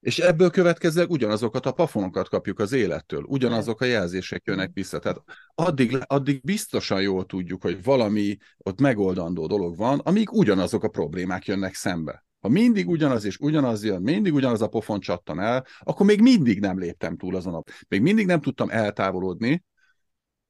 [0.00, 4.98] és ebből következőleg ugyanazokat a pafonokat kapjuk az élettől, ugyanazok a jelzések jönnek vissza.
[4.98, 5.22] Tehát
[5.54, 11.46] addig, addig biztosan jól tudjuk, hogy valami ott megoldandó dolog van, amíg ugyanazok a problémák
[11.46, 12.26] jönnek szembe.
[12.40, 16.60] Ha mindig ugyanaz és ugyanaz jön, mindig ugyanaz a pofon csattan el, akkor még mindig
[16.60, 17.62] nem léptem túl azon a...
[17.88, 19.64] Még mindig nem tudtam eltávolodni,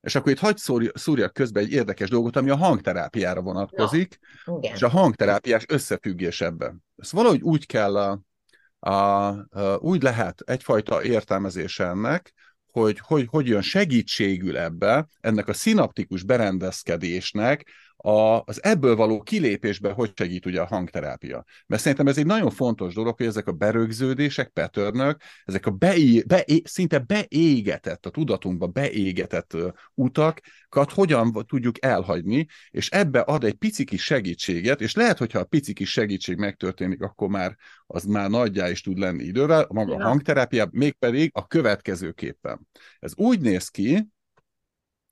[0.00, 0.58] és akkor itt hagyd
[0.94, 6.84] szúrjak közben egy érdekes dolgot, ami a hangterápiára vonatkozik, ja, és a hangterápiás összefüggés ebben.
[6.96, 8.20] Ezt valahogy úgy kell a,
[8.78, 12.32] a, a, úgy lehet egyfajta értelmezése ennek,
[12.70, 19.90] hogy, hogy hogy jön segítségül ebbe, ennek a szinaptikus berendezkedésnek a, az ebből való kilépésbe
[19.92, 21.44] hogy segít ugye a hangterápia.
[21.66, 26.22] Mert szerintem ez egy nagyon fontos dolog, hogy ezek a berögződések, petörnök, ezek a beé,
[26.26, 29.56] beé, szinte beégetett, a tudatunkba beégetett
[29.94, 35.44] utakat hogyan tudjuk elhagyni, és ebbe ad egy pici kis segítséget, és lehet, hogyha a
[35.44, 37.56] pici kis segítség megtörténik, akkor már
[37.86, 42.68] az már nagyjá is tud lenni idővel, maga a hangterápia, mégpedig a következőképpen.
[42.98, 44.08] Ez úgy néz ki,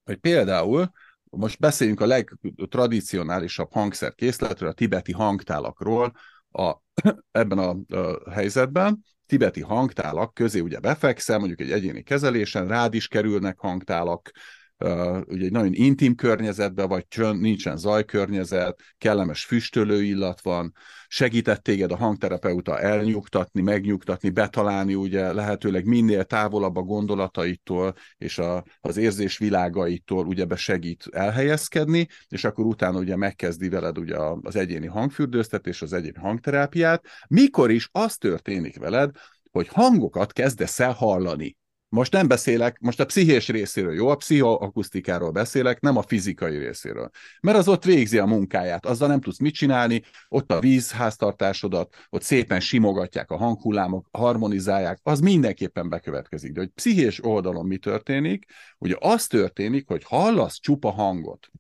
[0.05, 0.91] hogy például
[1.37, 6.13] most beszéljünk a legtradicionálisabb hangszerkészletről, a tibeti hangtálakról
[6.51, 6.75] a,
[7.31, 9.05] ebben a, a helyzetben.
[9.27, 14.31] Tibeti hangtálak közé ugye befekszem, mondjuk egy egyéni kezelésen, rád is kerülnek hangtálak,
[14.79, 20.73] uh, ugye egy nagyon intim környezetben vagy, csön, nincsen zajkörnyezet, kellemes füstölő illat van,
[21.09, 28.65] segített téged a hangterapeuta elnyugtatni, megnyugtatni, betalálni ugye lehetőleg minél távolabb a gondolataitól és a,
[28.81, 34.57] az érzés világaitól ugye be segít elhelyezkedni, és akkor utána ugye megkezdi veled ugye az
[34.57, 39.11] egyéni hangfürdőztetés, az egyéni hangterápiát, mikor is az történik veled,
[39.51, 41.57] hogy hangokat kezdesz el hallani.
[41.89, 47.11] Most nem beszélek, most a pszichés részéről, jó, a pszichoakusztikáról beszélek, nem a fizikai részéről.
[47.41, 52.23] Mert az ott végzi a munkáját, azzal nem tudsz mit csinálni, ott a vízháztartásodat, ott
[52.23, 56.53] szépen simogatják a hanghullámok, harmonizálják, az mindenképpen bekövetkezik.
[56.53, 58.45] De hogy pszichés oldalon mi történik,
[58.79, 61.51] ugye az történik, hogy hallasz csupa hangot.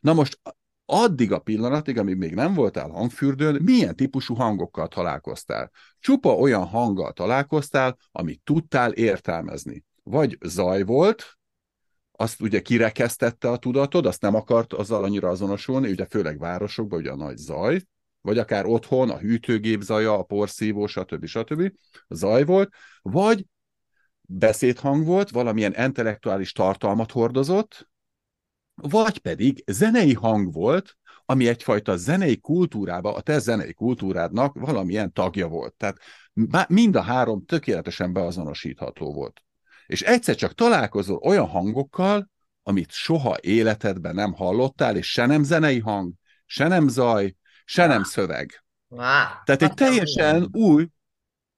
[0.00, 0.38] Na most
[0.86, 5.70] addig a pillanatig, amíg még nem voltál hangfürdőn, milyen típusú hangokkal találkoztál?
[5.98, 9.84] Csupa olyan hanggal találkoztál, amit tudtál értelmezni.
[10.02, 11.38] Vagy zaj volt,
[12.12, 17.10] azt ugye kirekesztette a tudatod, azt nem akart azzal annyira azonosulni, ugye főleg városokban, ugye
[17.10, 17.82] a nagy zaj,
[18.20, 21.24] vagy akár otthon a hűtőgép zaja, a porszívó, stb.
[21.24, 21.72] stb.
[22.08, 23.46] zaj volt, vagy
[24.20, 27.88] beszédhang volt, valamilyen intellektuális tartalmat hordozott,
[28.74, 35.48] vagy pedig zenei hang volt, ami egyfajta zenei kultúrába, a te zenei kultúrádnak valamilyen tagja
[35.48, 35.74] volt.
[35.74, 35.98] Tehát
[36.68, 39.42] mind a három tökéletesen beazonosítható volt.
[39.86, 42.30] És egyszer csak találkozol olyan hangokkal,
[42.62, 46.12] amit soha életedben nem hallottál, és se nem zenei hang,
[46.46, 47.34] se nem zaj,
[47.64, 48.64] se nem szöveg.
[49.44, 50.88] Tehát egy teljesen új,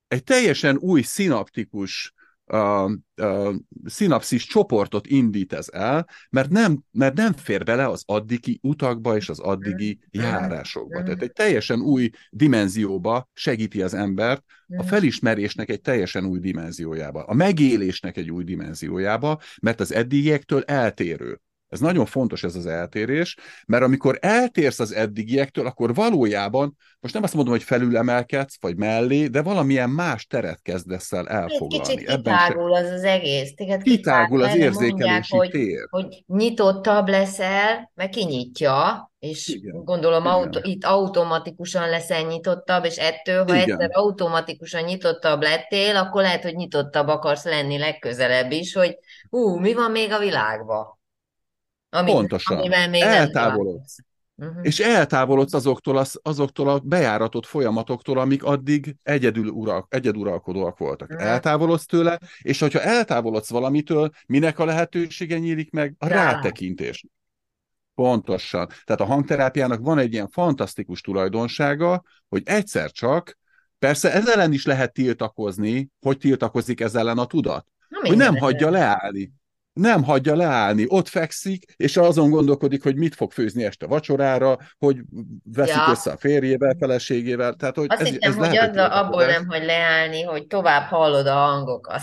[0.08, 2.14] egy teljesen új szinaptikus
[2.46, 3.54] uh,
[3.84, 9.28] szinapszis csoportot indít ez el, mert nem, mert nem fér bele az addigi utakba és
[9.28, 11.02] az addigi járásokba.
[11.02, 14.44] Tehát egy teljesen új dimenzióba segíti az embert,
[14.76, 21.40] a felismerésnek egy teljesen új dimenziójába, a megélésnek egy új dimenziójába, mert az eddigiektől eltérő.
[21.76, 23.36] Ez nagyon fontos ez az eltérés,
[23.66, 29.26] mert amikor eltérsz az eddigiektől, akkor valójában, most nem azt mondom, hogy felülemelkedsz, vagy mellé,
[29.26, 31.88] de valamilyen más teret kezdesz el elfoglalni.
[31.88, 33.54] Kicsit kitágul az az egész.
[33.54, 35.86] Téged kitágul az érzékelési mondják, tér.
[35.90, 40.32] Hogy, hogy nyitottabb leszel, meg kinyitja, és igen, gondolom igen.
[40.32, 43.70] Auto, itt automatikusan leszel nyitottabb, és ettől, ha igen.
[43.70, 48.98] egyszer automatikusan nyitottabb lettél, akkor lehet, hogy nyitottabb akarsz lenni legközelebb is, hogy
[49.30, 50.98] hú, mi van még a világban?
[51.96, 52.58] Ami, Pontosan.
[52.58, 53.96] Amivel még eltávolodsz.
[54.38, 54.58] Uh-huh.
[54.62, 61.10] És eltávolodsz azoktól, az, azoktól a bejáratott folyamatoktól, amik addig egyedül urak, egyeduralkodóak voltak.
[61.10, 61.26] Uh-huh.
[61.26, 65.94] Eltávolodsz tőle, és hogyha eltávolodsz valamitől, minek a lehetősége nyílik meg?
[65.98, 66.32] A Rá.
[66.32, 67.04] rátekintés.
[67.94, 68.68] Pontosan.
[68.84, 73.38] Tehát a hangterápiának van egy ilyen fantasztikus tulajdonsága, hogy egyszer csak,
[73.78, 77.66] persze ez ellen is lehet tiltakozni, hogy tiltakozik ez ellen a tudat.
[77.88, 79.32] Na, hogy nem hagyja leállni
[79.76, 85.00] nem hagyja leállni, ott fekszik, és azon gondolkodik, hogy mit fog főzni este vacsorára, hogy
[85.44, 85.90] veszik ja.
[85.90, 87.54] össze a férjével, feleségével.
[87.54, 91.26] Tehát, hogy Azt ez, hittem, ez hogy az abból nem hagy leállni, hogy tovább hallod
[91.26, 92.02] a hangokat.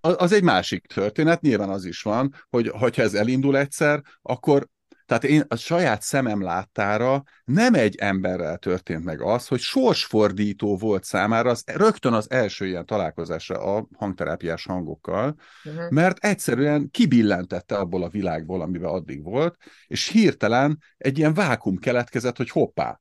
[0.00, 4.68] Az egy másik történet, nyilván az is van, hogy ha ez elindul egyszer, akkor
[5.06, 11.04] Tehát én a saját szemem láttára nem egy emberrel történt meg az, hogy sorsfordító volt
[11.04, 15.34] számára az, rögtön az első ilyen találkozása a hangterápiás hangokkal,
[15.64, 15.90] uh-huh.
[15.90, 22.36] mert egyszerűen kibillentette abból a világból, amiben addig volt, és hirtelen egy ilyen vákum keletkezett,
[22.36, 23.00] hogy hoppá,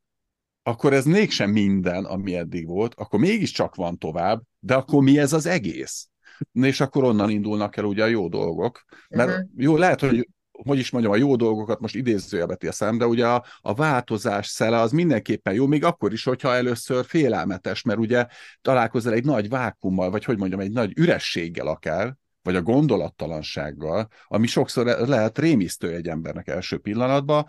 [0.64, 5.34] akkor ez mégsem minden, ami eddig volt, akkor mégiscsak van tovább, de akkor mi ez
[5.34, 6.10] az egész?
[6.52, 8.86] És akkor onnan indulnak el ugye a jó dolgok.
[9.10, 9.46] Mert uh-huh.
[9.56, 10.28] jó, lehet, hogy
[10.66, 14.80] hogy is mondjam, a jó dolgokat most idézőjelbe teszem, de ugye a, a változás szele
[14.80, 18.26] az mindenképpen jó, még akkor is, hogyha először félelmetes, mert ugye
[18.62, 24.48] találkozol egy nagy vákummal, vagy hogy mondjam, egy nagy ürességgel akár, vagy a gondolattalansággal, ami
[24.48, 27.46] sokszor lehet rémisztő egy embernek első pillanatban,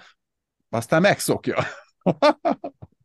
[0.70, 1.64] aztán megszokja.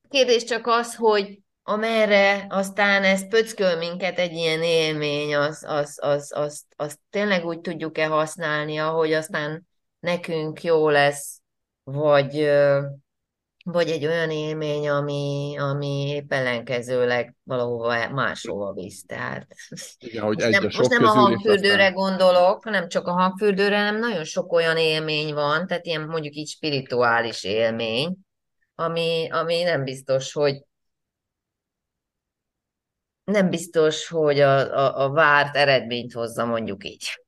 [0.09, 6.31] Kérdés csak az, hogy amerre aztán ez pöcköl minket egy ilyen élmény, az, az, az,
[6.35, 9.66] az, az tényleg úgy tudjuk-e használni, ahogy aztán
[9.99, 11.41] nekünk jó lesz,
[11.83, 12.49] vagy,
[13.63, 19.05] vagy egy olyan élmény, ami, ami épp ellenkezőleg valahova máshova visz.
[19.05, 19.47] Tehát
[19.99, 21.93] Igen, hogy most nem, most nem a hangfürdőre aztán...
[21.93, 26.47] gondolok, nem csak a hangfürdőre, hanem nagyon sok olyan élmény van, tehát ilyen mondjuk így
[26.47, 28.17] spirituális élmény,
[28.75, 30.61] ami, ami nem biztos, hogy
[33.23, 37.26] nem biztos, hogy a, a, a várt eredményt hozza, mondjuk így.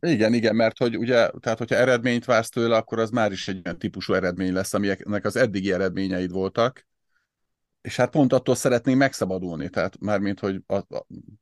[0.00, 3.60] Igen, igen, mert hogy ugye, tehát hogyha eredményt vársz tőle, akkor az már is egy
[3.64, 6.86] olyan típusú eredmény lesz, aminek az eddigi eredményeid voltak,
[7.86, 10.74] és hát pont attól szeretnénk megszabadulni, tehát mármint, hogy a,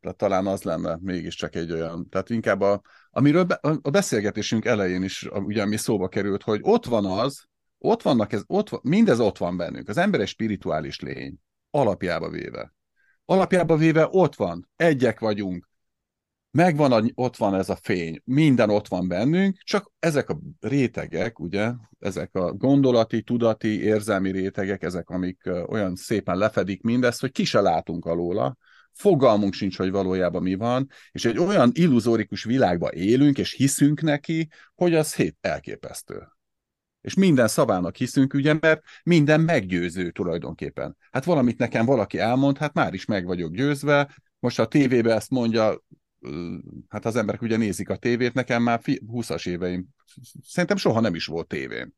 [0.02, 5.02] a, talán az lenne mégiscsak egy olyan, tehát inkább a, amiről be, a beszélgetésünk elején
[5.02, 7.44] is ugye ami szóba került, hogy ott van az,
[7.78, 9.88] ott vannak, ez, ott, mindez ott van bennünk.
[9.88, 11.34] Az ember egy spirituális lény,
[11.70, 12.74] alapjába véve.
[13.24, 15.68] Alapjába véve ott van, egyek vagyunk,
[16.54, 21.38] megvan, a, ott van ez a fény, minden ott van bennünk, csak ezek a rétegek,
[21.38, 27.44] ugye, ezek a gondolati, tudati, érzelmi rétegek, ezek, amik olyan szépen lefedik mindezt, hogy ki
[27.44, 28.56] se látunk alóla,
[28.92, 34.48] fogalmunk sincs, hogy valójában mi van, és egy olyan illuzórikus világba élünk, és hiszünk neki,
[34.74, 36.28] hogy az hét elképesztő.
[37.00, 40.96] És minden szavának hiszünk, ugye, mert minden meggyőző tulajdonképpen.
[41.10, 45.30] Hát valamit nekem valaki elmond, hát már is meg vagyok győzve, most a tévébe ezt
[45.30, 45.82] mondja,
[46.88, 49.86] hát az emberek ugye nézik a tévét, nekem már 20-as éveim,
[50.42, 51.92] szerintem soha nem is volt tévém.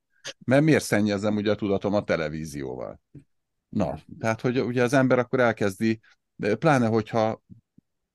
[0.45, 3.01] Mert miért szennyezem ugye a tudatom a televízióval?
[3.69, 6.01] Na, tehát, hogy ugye az ember akkor elkezdi,
[6.59, 7.43] pláne, hogyha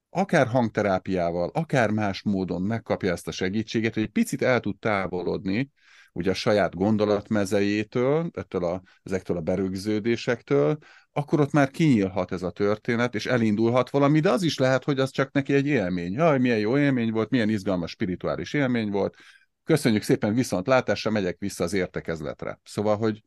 [0.10, 5.72] akár hangterápiával, akár más módon megkapja ezt a segítséget, hogy egy picit el tud távolodni
[6.12, 10.78] ugye a saját gondolatmezejétől, ettől a, ezektől a berögződésektől,
[11.12, 15.00] akkor ott már kinyílhat ez a történet, és elindulhat valami, de az is lehet, hogy
[15.00, 16.14] az csak neki egy élmény.
[16.14, 19.16] Jaj, milyen jó élmény volt, milyen izgalmas spirituális élmény volt.
[19.64, 22.60] Köszönjük szépen, viszont látásra megyek vissza az értekezletre.
[22.64, 23.24] Szóval, hogy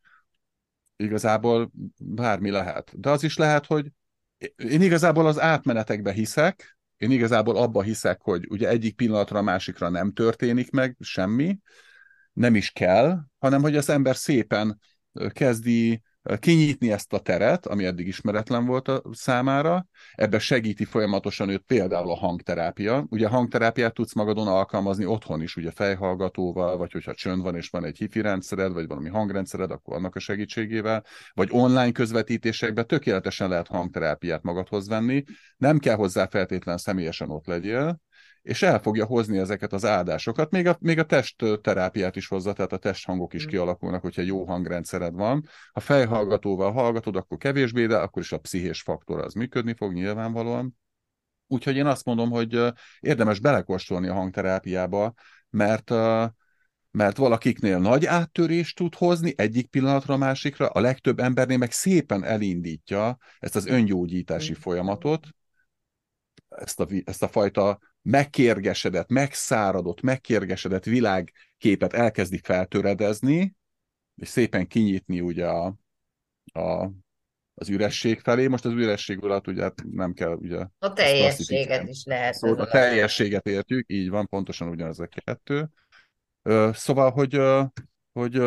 [0.96, 3.00] igazából bármi lehet.
[3.00, 3.90] De az is lehet, hogy
[4.56, 9.88] én igazából az átmenetekbe hiszek, én igazából abba hiszek, hogy ugye egyik pillanatra a másikra
[9.88, 11.58] nem történik meg semmi,
[12.34, 14.78] nem is kell, hanem hogy az ember szépen
[15.28, 16.02] kezdi
[16.38, 22.10] kinyitni ezt a teret, ami eddig ismeretlen volt a számára, ebbe segíti folyamatosan őt például
[22.10, 23.06] a hangterápia.
[23.08, 27.84] Ugye hangterápiát tudsz magadon alkalmazni otthon is, ugye fejhallgatóval, vagy hogyha csönd van és van
[27.84, 33.66] egy hifi rendszered, vagy valami hangrendszered, akkor annak a segítségével, vagy online közvetítésekben tökéletesen lehet
[33.66, 35.24] hangterápiát magadhoz venni,
[35.56, 38.00] nem kell hozzá feltétlen személyesen ott legyél,
[38.44, 42.72] és el fogja hozni ezeket az áldásokat, még a, még a testterápiát is hozza, tehát
[42.72, 43.48] a testhangok is mm.
[43.48, 45.48] kialakulnak, hogyha jó hangrendszered van.
[45.72, 50.76] Ha fejhallgatóval hallgatod, akkor kevésbé, de akkor is a pszichés faktor az működni fog nyilvánvalóan.
[51.46, 55.14] Úgyhogy én azt mondom, hogy érdemes belekóstolni a hangterápiába,
[55.50, 55.90] mert
[56.90, 62.24] mert valakiknél nagy áttörést tud hozni egyik pillanatra a másikra, a legtöbb embernél meg szépen
[62.24, 65.26] elindítja ezt az öngyógyítási folyamatot,
[66.48, 73.54] ezt a, ezt a fajta megkérgesedett, megszáradott, megkérgesedett világképet elkezdi feltöredezni,
[74.14, 75.76] és szépen kinyitni ugye a,
[76.52, 76.90] a,
[77.54, 78.46] az üresség felé.
[78.46, 80.66] Most az üresség alatt ugye hát nem kell ugye...
[80.78, 82.34] A teljességet is lehet.
[82.34, 85.68] Szóval a teljességet értjük, így van, pontosan ugyanaz a kettő.
[86.72, 87.40] Szóval, hogy,
[88.12, 88.42] hogy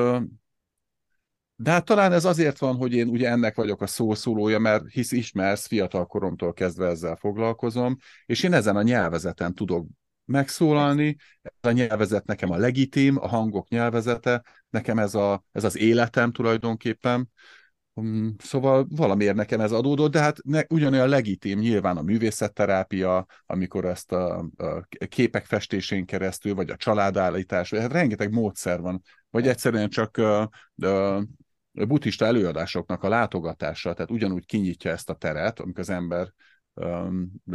[1.59, 5.11] de hát talán ez azért van, hogy én ugye ennek vagyok a szószólója, mert hisz
[5.11, 9.87] ismersz, fiatal koromtól kezdve ezzel foglalkozom, és én ezen a nyelvezeten tudok
[10.25, 15.77] megszólalni, ez a nyelvezet nekem a legitim, a hangok nyelvezete, nekem ez, a, ez az
[15.77, 17.29] életem tulajdonképpen,
[17.97, 23.85] Um, szóval valamiért nekem ez adódott, de hát ne, ugyanolyan legitim nyilván a művészetterápia, amikor
[23.85, 29.89] ezt a, a képek festésén keresztül, vagy a családállítás, hát rengeteg módszer van, vagy egyszerűen
[29.89, 30.41] csak a,
[30.85, 31.23] a
[31.85, 36.27] buddhista előadásoknak a látogatása, tehát ugyanúgy kinyitja ezt a teret, amikor az ember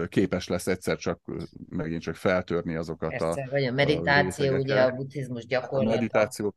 [0.08, 1.20] képes lesz egyszer csak
[1.68, 3.50] megint csak feltörni azokat Persze, a...
[3.50, 5.90] vagy a meditáció, a ugye a buddhizmus gyakorlata.
[5.90, 6.54] A meditáció.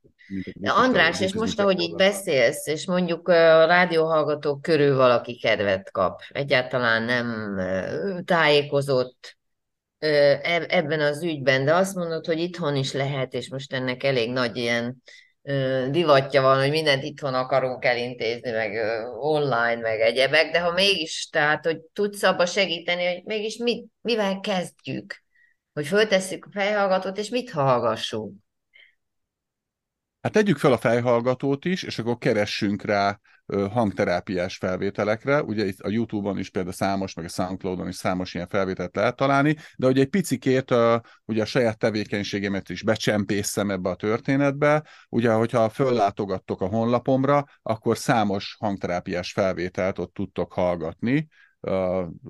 [0.54, 6.22] De András, és most, ahogy így beszélsz, és mondjuk a rádióhallgatók körül valaki kedvet kap,
[6.30, 7.60] egyáltalán nem
[8.26, 9.38] tájékozott
[10.68, 14.58] ebben az ügyben, de azt mondod, hogy itthon is lehet, és most ennek elég nagy
[14.58, 15.02] ilyen
[15.90, 18.72] divatja van, hogy mindent itthon akarunk elintézni, meg
[19.20, 24.40] online, meg egyebek, de ha mégis, tehát, hogy tudsz abba segíteni, hogy mégis mit, mivel
[24.40, 25.24] kezdjük,
[25.74, 28.45] hogy föltesszük a fejhallgatót, és mit hallgassunk.
[30.26, 33.20] Hát tegyük fel a fejhallgatót is, és akkor keressünk rá
[33.70, 35.44] hangterápiás felvételekre.
[35.44, 39.16] Ugye itt a YouTube-on is például számos, meg a Soundcloud-on is számos ilyen felvételt lehet
[39.16, 44.84] találni, de ugye egy picikét a, ugye a saját tevékenységemet is becsempészem ebbe a történetbe.
[45.10, 51.28] Ugye, hogyha föllátogattok a honlapomra, akkor számos hangterápiás felvételt ott tudtok hallgatni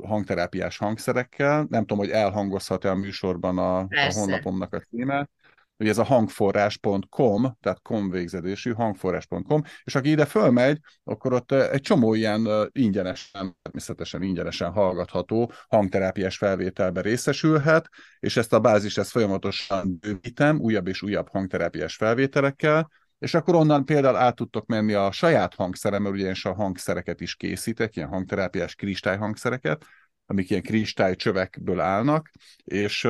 [0.04, 1.66] hangterápiás hangszerekkel.
[1.70, 5.30] Nem tudom, hogy elhangozhat-e a műsorban a, a honlapomnak a címe
[5.78, 11.82] hogy ez a hangforrás.com, tehát com végzedésű, hangforrás.com, és aki ide fölmegy, akkor ott egy
[11.82, 19.98] csomó ilyen ingyenesen, természetesen ingyenesen hallgatható hangterápiás felvételbe részesülhet, és ezt a bázis ezt folyamatosan
[20.00, 25.56] bővítem, újabb és újabb hangterápiás felvételekkel, és akkor onnan például át tudtok menni a saját
[25.56, 29.86] hangszerem, mert ugyanis a hangszereket is készítek, ilyen hangterápiás kristályhangszereket,
[30.26, 32.30] amik ilyen kristálycsövekből állnak,
[32.64, 33.08] és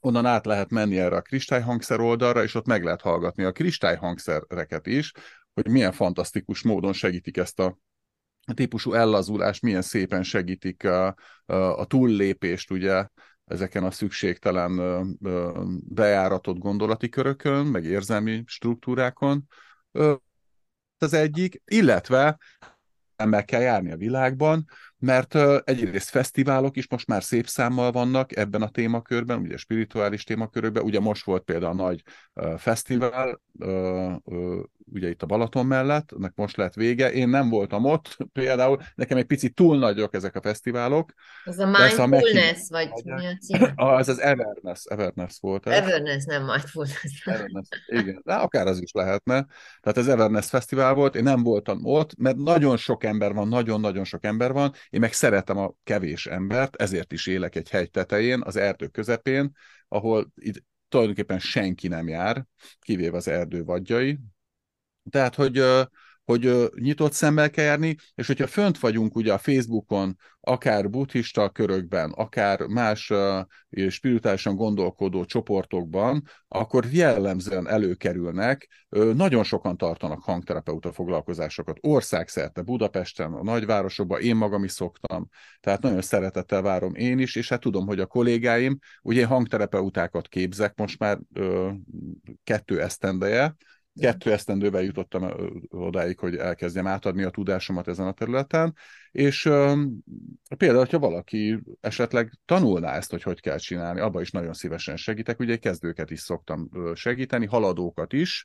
[0.00, 4.86] onnan át lehet menni erre a kristályhangszer oldalra, és ott meg lehet hallgatni a kristályhangszereket
[4.86, 5.12] is,
[5.54, 7.78] hogy milyen fantasztikus módon segítik ezt a
[8.54, 13.06] típusú ellazulást, milyen szépen segítik a, a, túllépést, ugye,
[13.44, 14.80] ezeken a szükségtelen
[15.88, 19.46] bejáratott gondolati körökön, meg érzelmi struktúrákon.
[20.98, 22.38] Az egyik, illetve
[23.24, 24.64] meg kell járni a világban,
[25.00, 25.34] mert
[25.64, 31.00] egyrészt fesztiválok is most már szép számmal vannak ebben a témakörben, ugye spirituális témakörökben, ugye
[31.00, 32.02] most volt például a nagy
[32.56, 33.40] fesztivál,
[34.92, 39.16] ugye itt a Balaton mellett, ennek most lett vége, én nem voltam ott például, nekem
[39.16, 41.12] egy picit túl nagyok ezek a fesztiválok.
[41.44, 43.72] Ez a mindfulness, vagy mi a cím?
[43.74, 45.66] Ah, ez az Everness, Everness volt.
[45.66, 45.82] Ez.
[45.82, 47.24] Everness, nem mindfulness.
[47.24, 49.46] Everness, igen, de akár az is lehetne.
[49.80, 54.04] Tehát ez Everness fesztivál volt, én nem voltam ott, mert nagyon sok ember van, nagyon-nagyon
[54.04, 58.42] sok ember van, én meg szeretem a kevés embert, ezért is élek egy hegy tetején,
[58.42, 59.52] az erdő közepén,
[59.88, 62.46] ahol itt tulajdonképpen senki nem jár,
[62.78, 64.18] kivéve az erdő vadjai.
[65.10, 65.62] Tehát, hogy
[66.30, 72.10] hogy nyitott szemmel kell járni, és hogyha fönt vagyunk ugye a Facebookon, akár buddhista körökben,
[72.10, 73.12] akár más
[73.88, 78.68] spirituálisan gondolkodó csoportokban, akkor jellemzően előkerülnek,
[79.14, 85.28] nagyon sokan tartanak hangterapeuta foglalkozásokat, országszerte, Budapesten, a nagyvárosokban, én magam is szoktam,
[85.60, 90.76] tehát nagyon szeretettel várom én is, és hát tudom, hogy a kollégáim, ugye hangterapeutákat képzek
[90.76, 91.18] most már
[92.44, 93.56] kettő esztendeje,
[94.00, 95.30] Kettő esztendővel jutottam
[95.68, 98.74] odáig, hogy elkezdjem átadni a tudásomat ezen a területen,
[99.10, 99.98] és um,
[100.56, 105.38] például, ha valaki esetleg tanulná ezt, hogy hogy kell csinálni, abba is nagyon szívesen segítek,
[105.38, 108.44] ugye kezdőket is szoktam segíteni, haladókat is,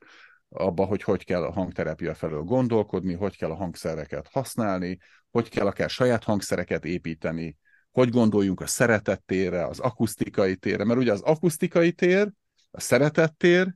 [0.49, 4.97] abba, hogy hogy kell a hangterapia felől gondolkodni, hogy kell a hangszereket használni,
[5.31, 7.57] hogy kell akár saját hangszereket építeni,
[7.91, 12.31] hogy gondoljunk a szeretettérre, az akusztikai térre, mert ugye az akusztikai tér,
[12.71, 13.73] a szeretettér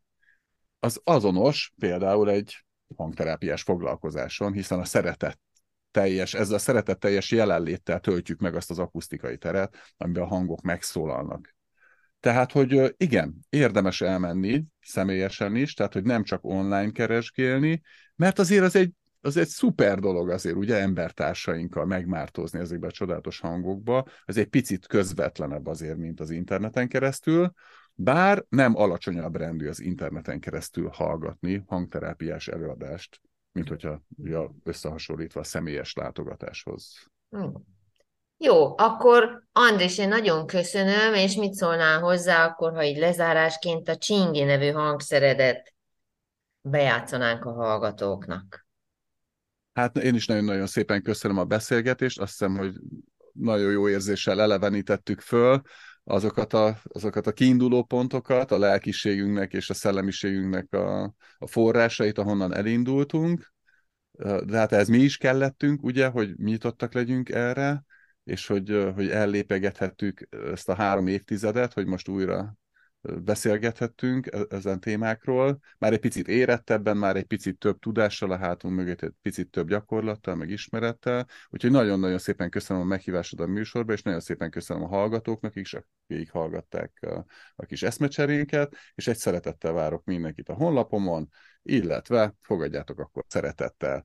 [0.80, 2.66] az azonos például egy
[2.96, 5.40] hangterápiás foglalkozáson, hiszen a szeretet
[5.92, 10.62] teljes, ezzel a szeretet teljes jelenléttel töltjük meg azt az akusztikai teret, amiben a hangok
[10.62, 11.56] megszólalnak.
[12.20, 17.82] Tehát, hogy igen, érdemes elmenni személyesen is, tehát, hogy nem csak online keresgélni,
[18.16, 23.40] mert azért az egy, az egy szuper dolog azért, ugye, embertársainkkal megmártózni ezekbe a csodálatos
[23.40, 24.06] hangokba.
[24.26, 27.54] Ez egy picit közvetlenebb azért, mint az interneten keresztül,
[28.02, 33.22] bár nem alacsonyabb rendű az interneten keresztül hallgatni hangterápiás előadást,
[33.52, 37.10] mint hogyha ja, összehasonlítva a személyes látogatáshoz.
[37.30, 37.52] Hmm.
[38.38, 43.98] Jó, akkor Andris, én nagyon köszönöm, és mit szólnál hozzá, akkor, ha így lezárásként a
[43.98, 45.74] Csingi nevű hangszeredet
[46.62, 48.68] bejátszanánk a hallgatóknak.
[49.74, 52.74] Hát én is nagyon-nagyon szépen köszönöm a beszélgetést, azt hiszem, hogy
[53.32, 55.62] nagyon jó érzéssel elevenítettük föl,
[56.10, 61.04] azokat a, azokat a kiinduló pontokat, a lelkiségünknek és a szellemiségünknek a,
[61.38, 63.54] a forrásait, ahonnan elindultunk.
[64.46, 67.84] de hát ez mi is kellettünk, ugye, hogy nyitottak legyünk erre,
[68.24, 72.58] és hogy, hogy ellépegethettük ezt a három évtizedet, hogy most újra
[73.02, 78.76] beszélgethettünk e-, ezen témákról, már egy picit érettebben, már egy picit több tudással a hátunk
[78.76, 83.94] mögött, egy picit több gyakorlattal, meg ismerettel, úgyhogy nagyon-nagyon szépen köszönöm a meghívásod a műsorba,
[83.94, 87.26] és nagyon szépen köszönöm a hallgatóknak is, akik hallgatták a,
[87.56, 91.30] a kis eszmecserénket, és egy szeretettel várok mindenkit a honlapomon,
[91.62, 94.04] illetve fogadjátok akkor szeretettel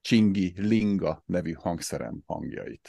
[0.00, 2.88] Csingi Linga nevű hangszerem hangjait.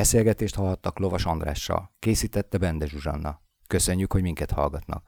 [0.00, 3.40] Beszélgetést hallhattak Lovas Andrással, készítette Bende Zsuzsanna.
[3.66, 4.98] Köszönjük, hogy minket hallgatnak.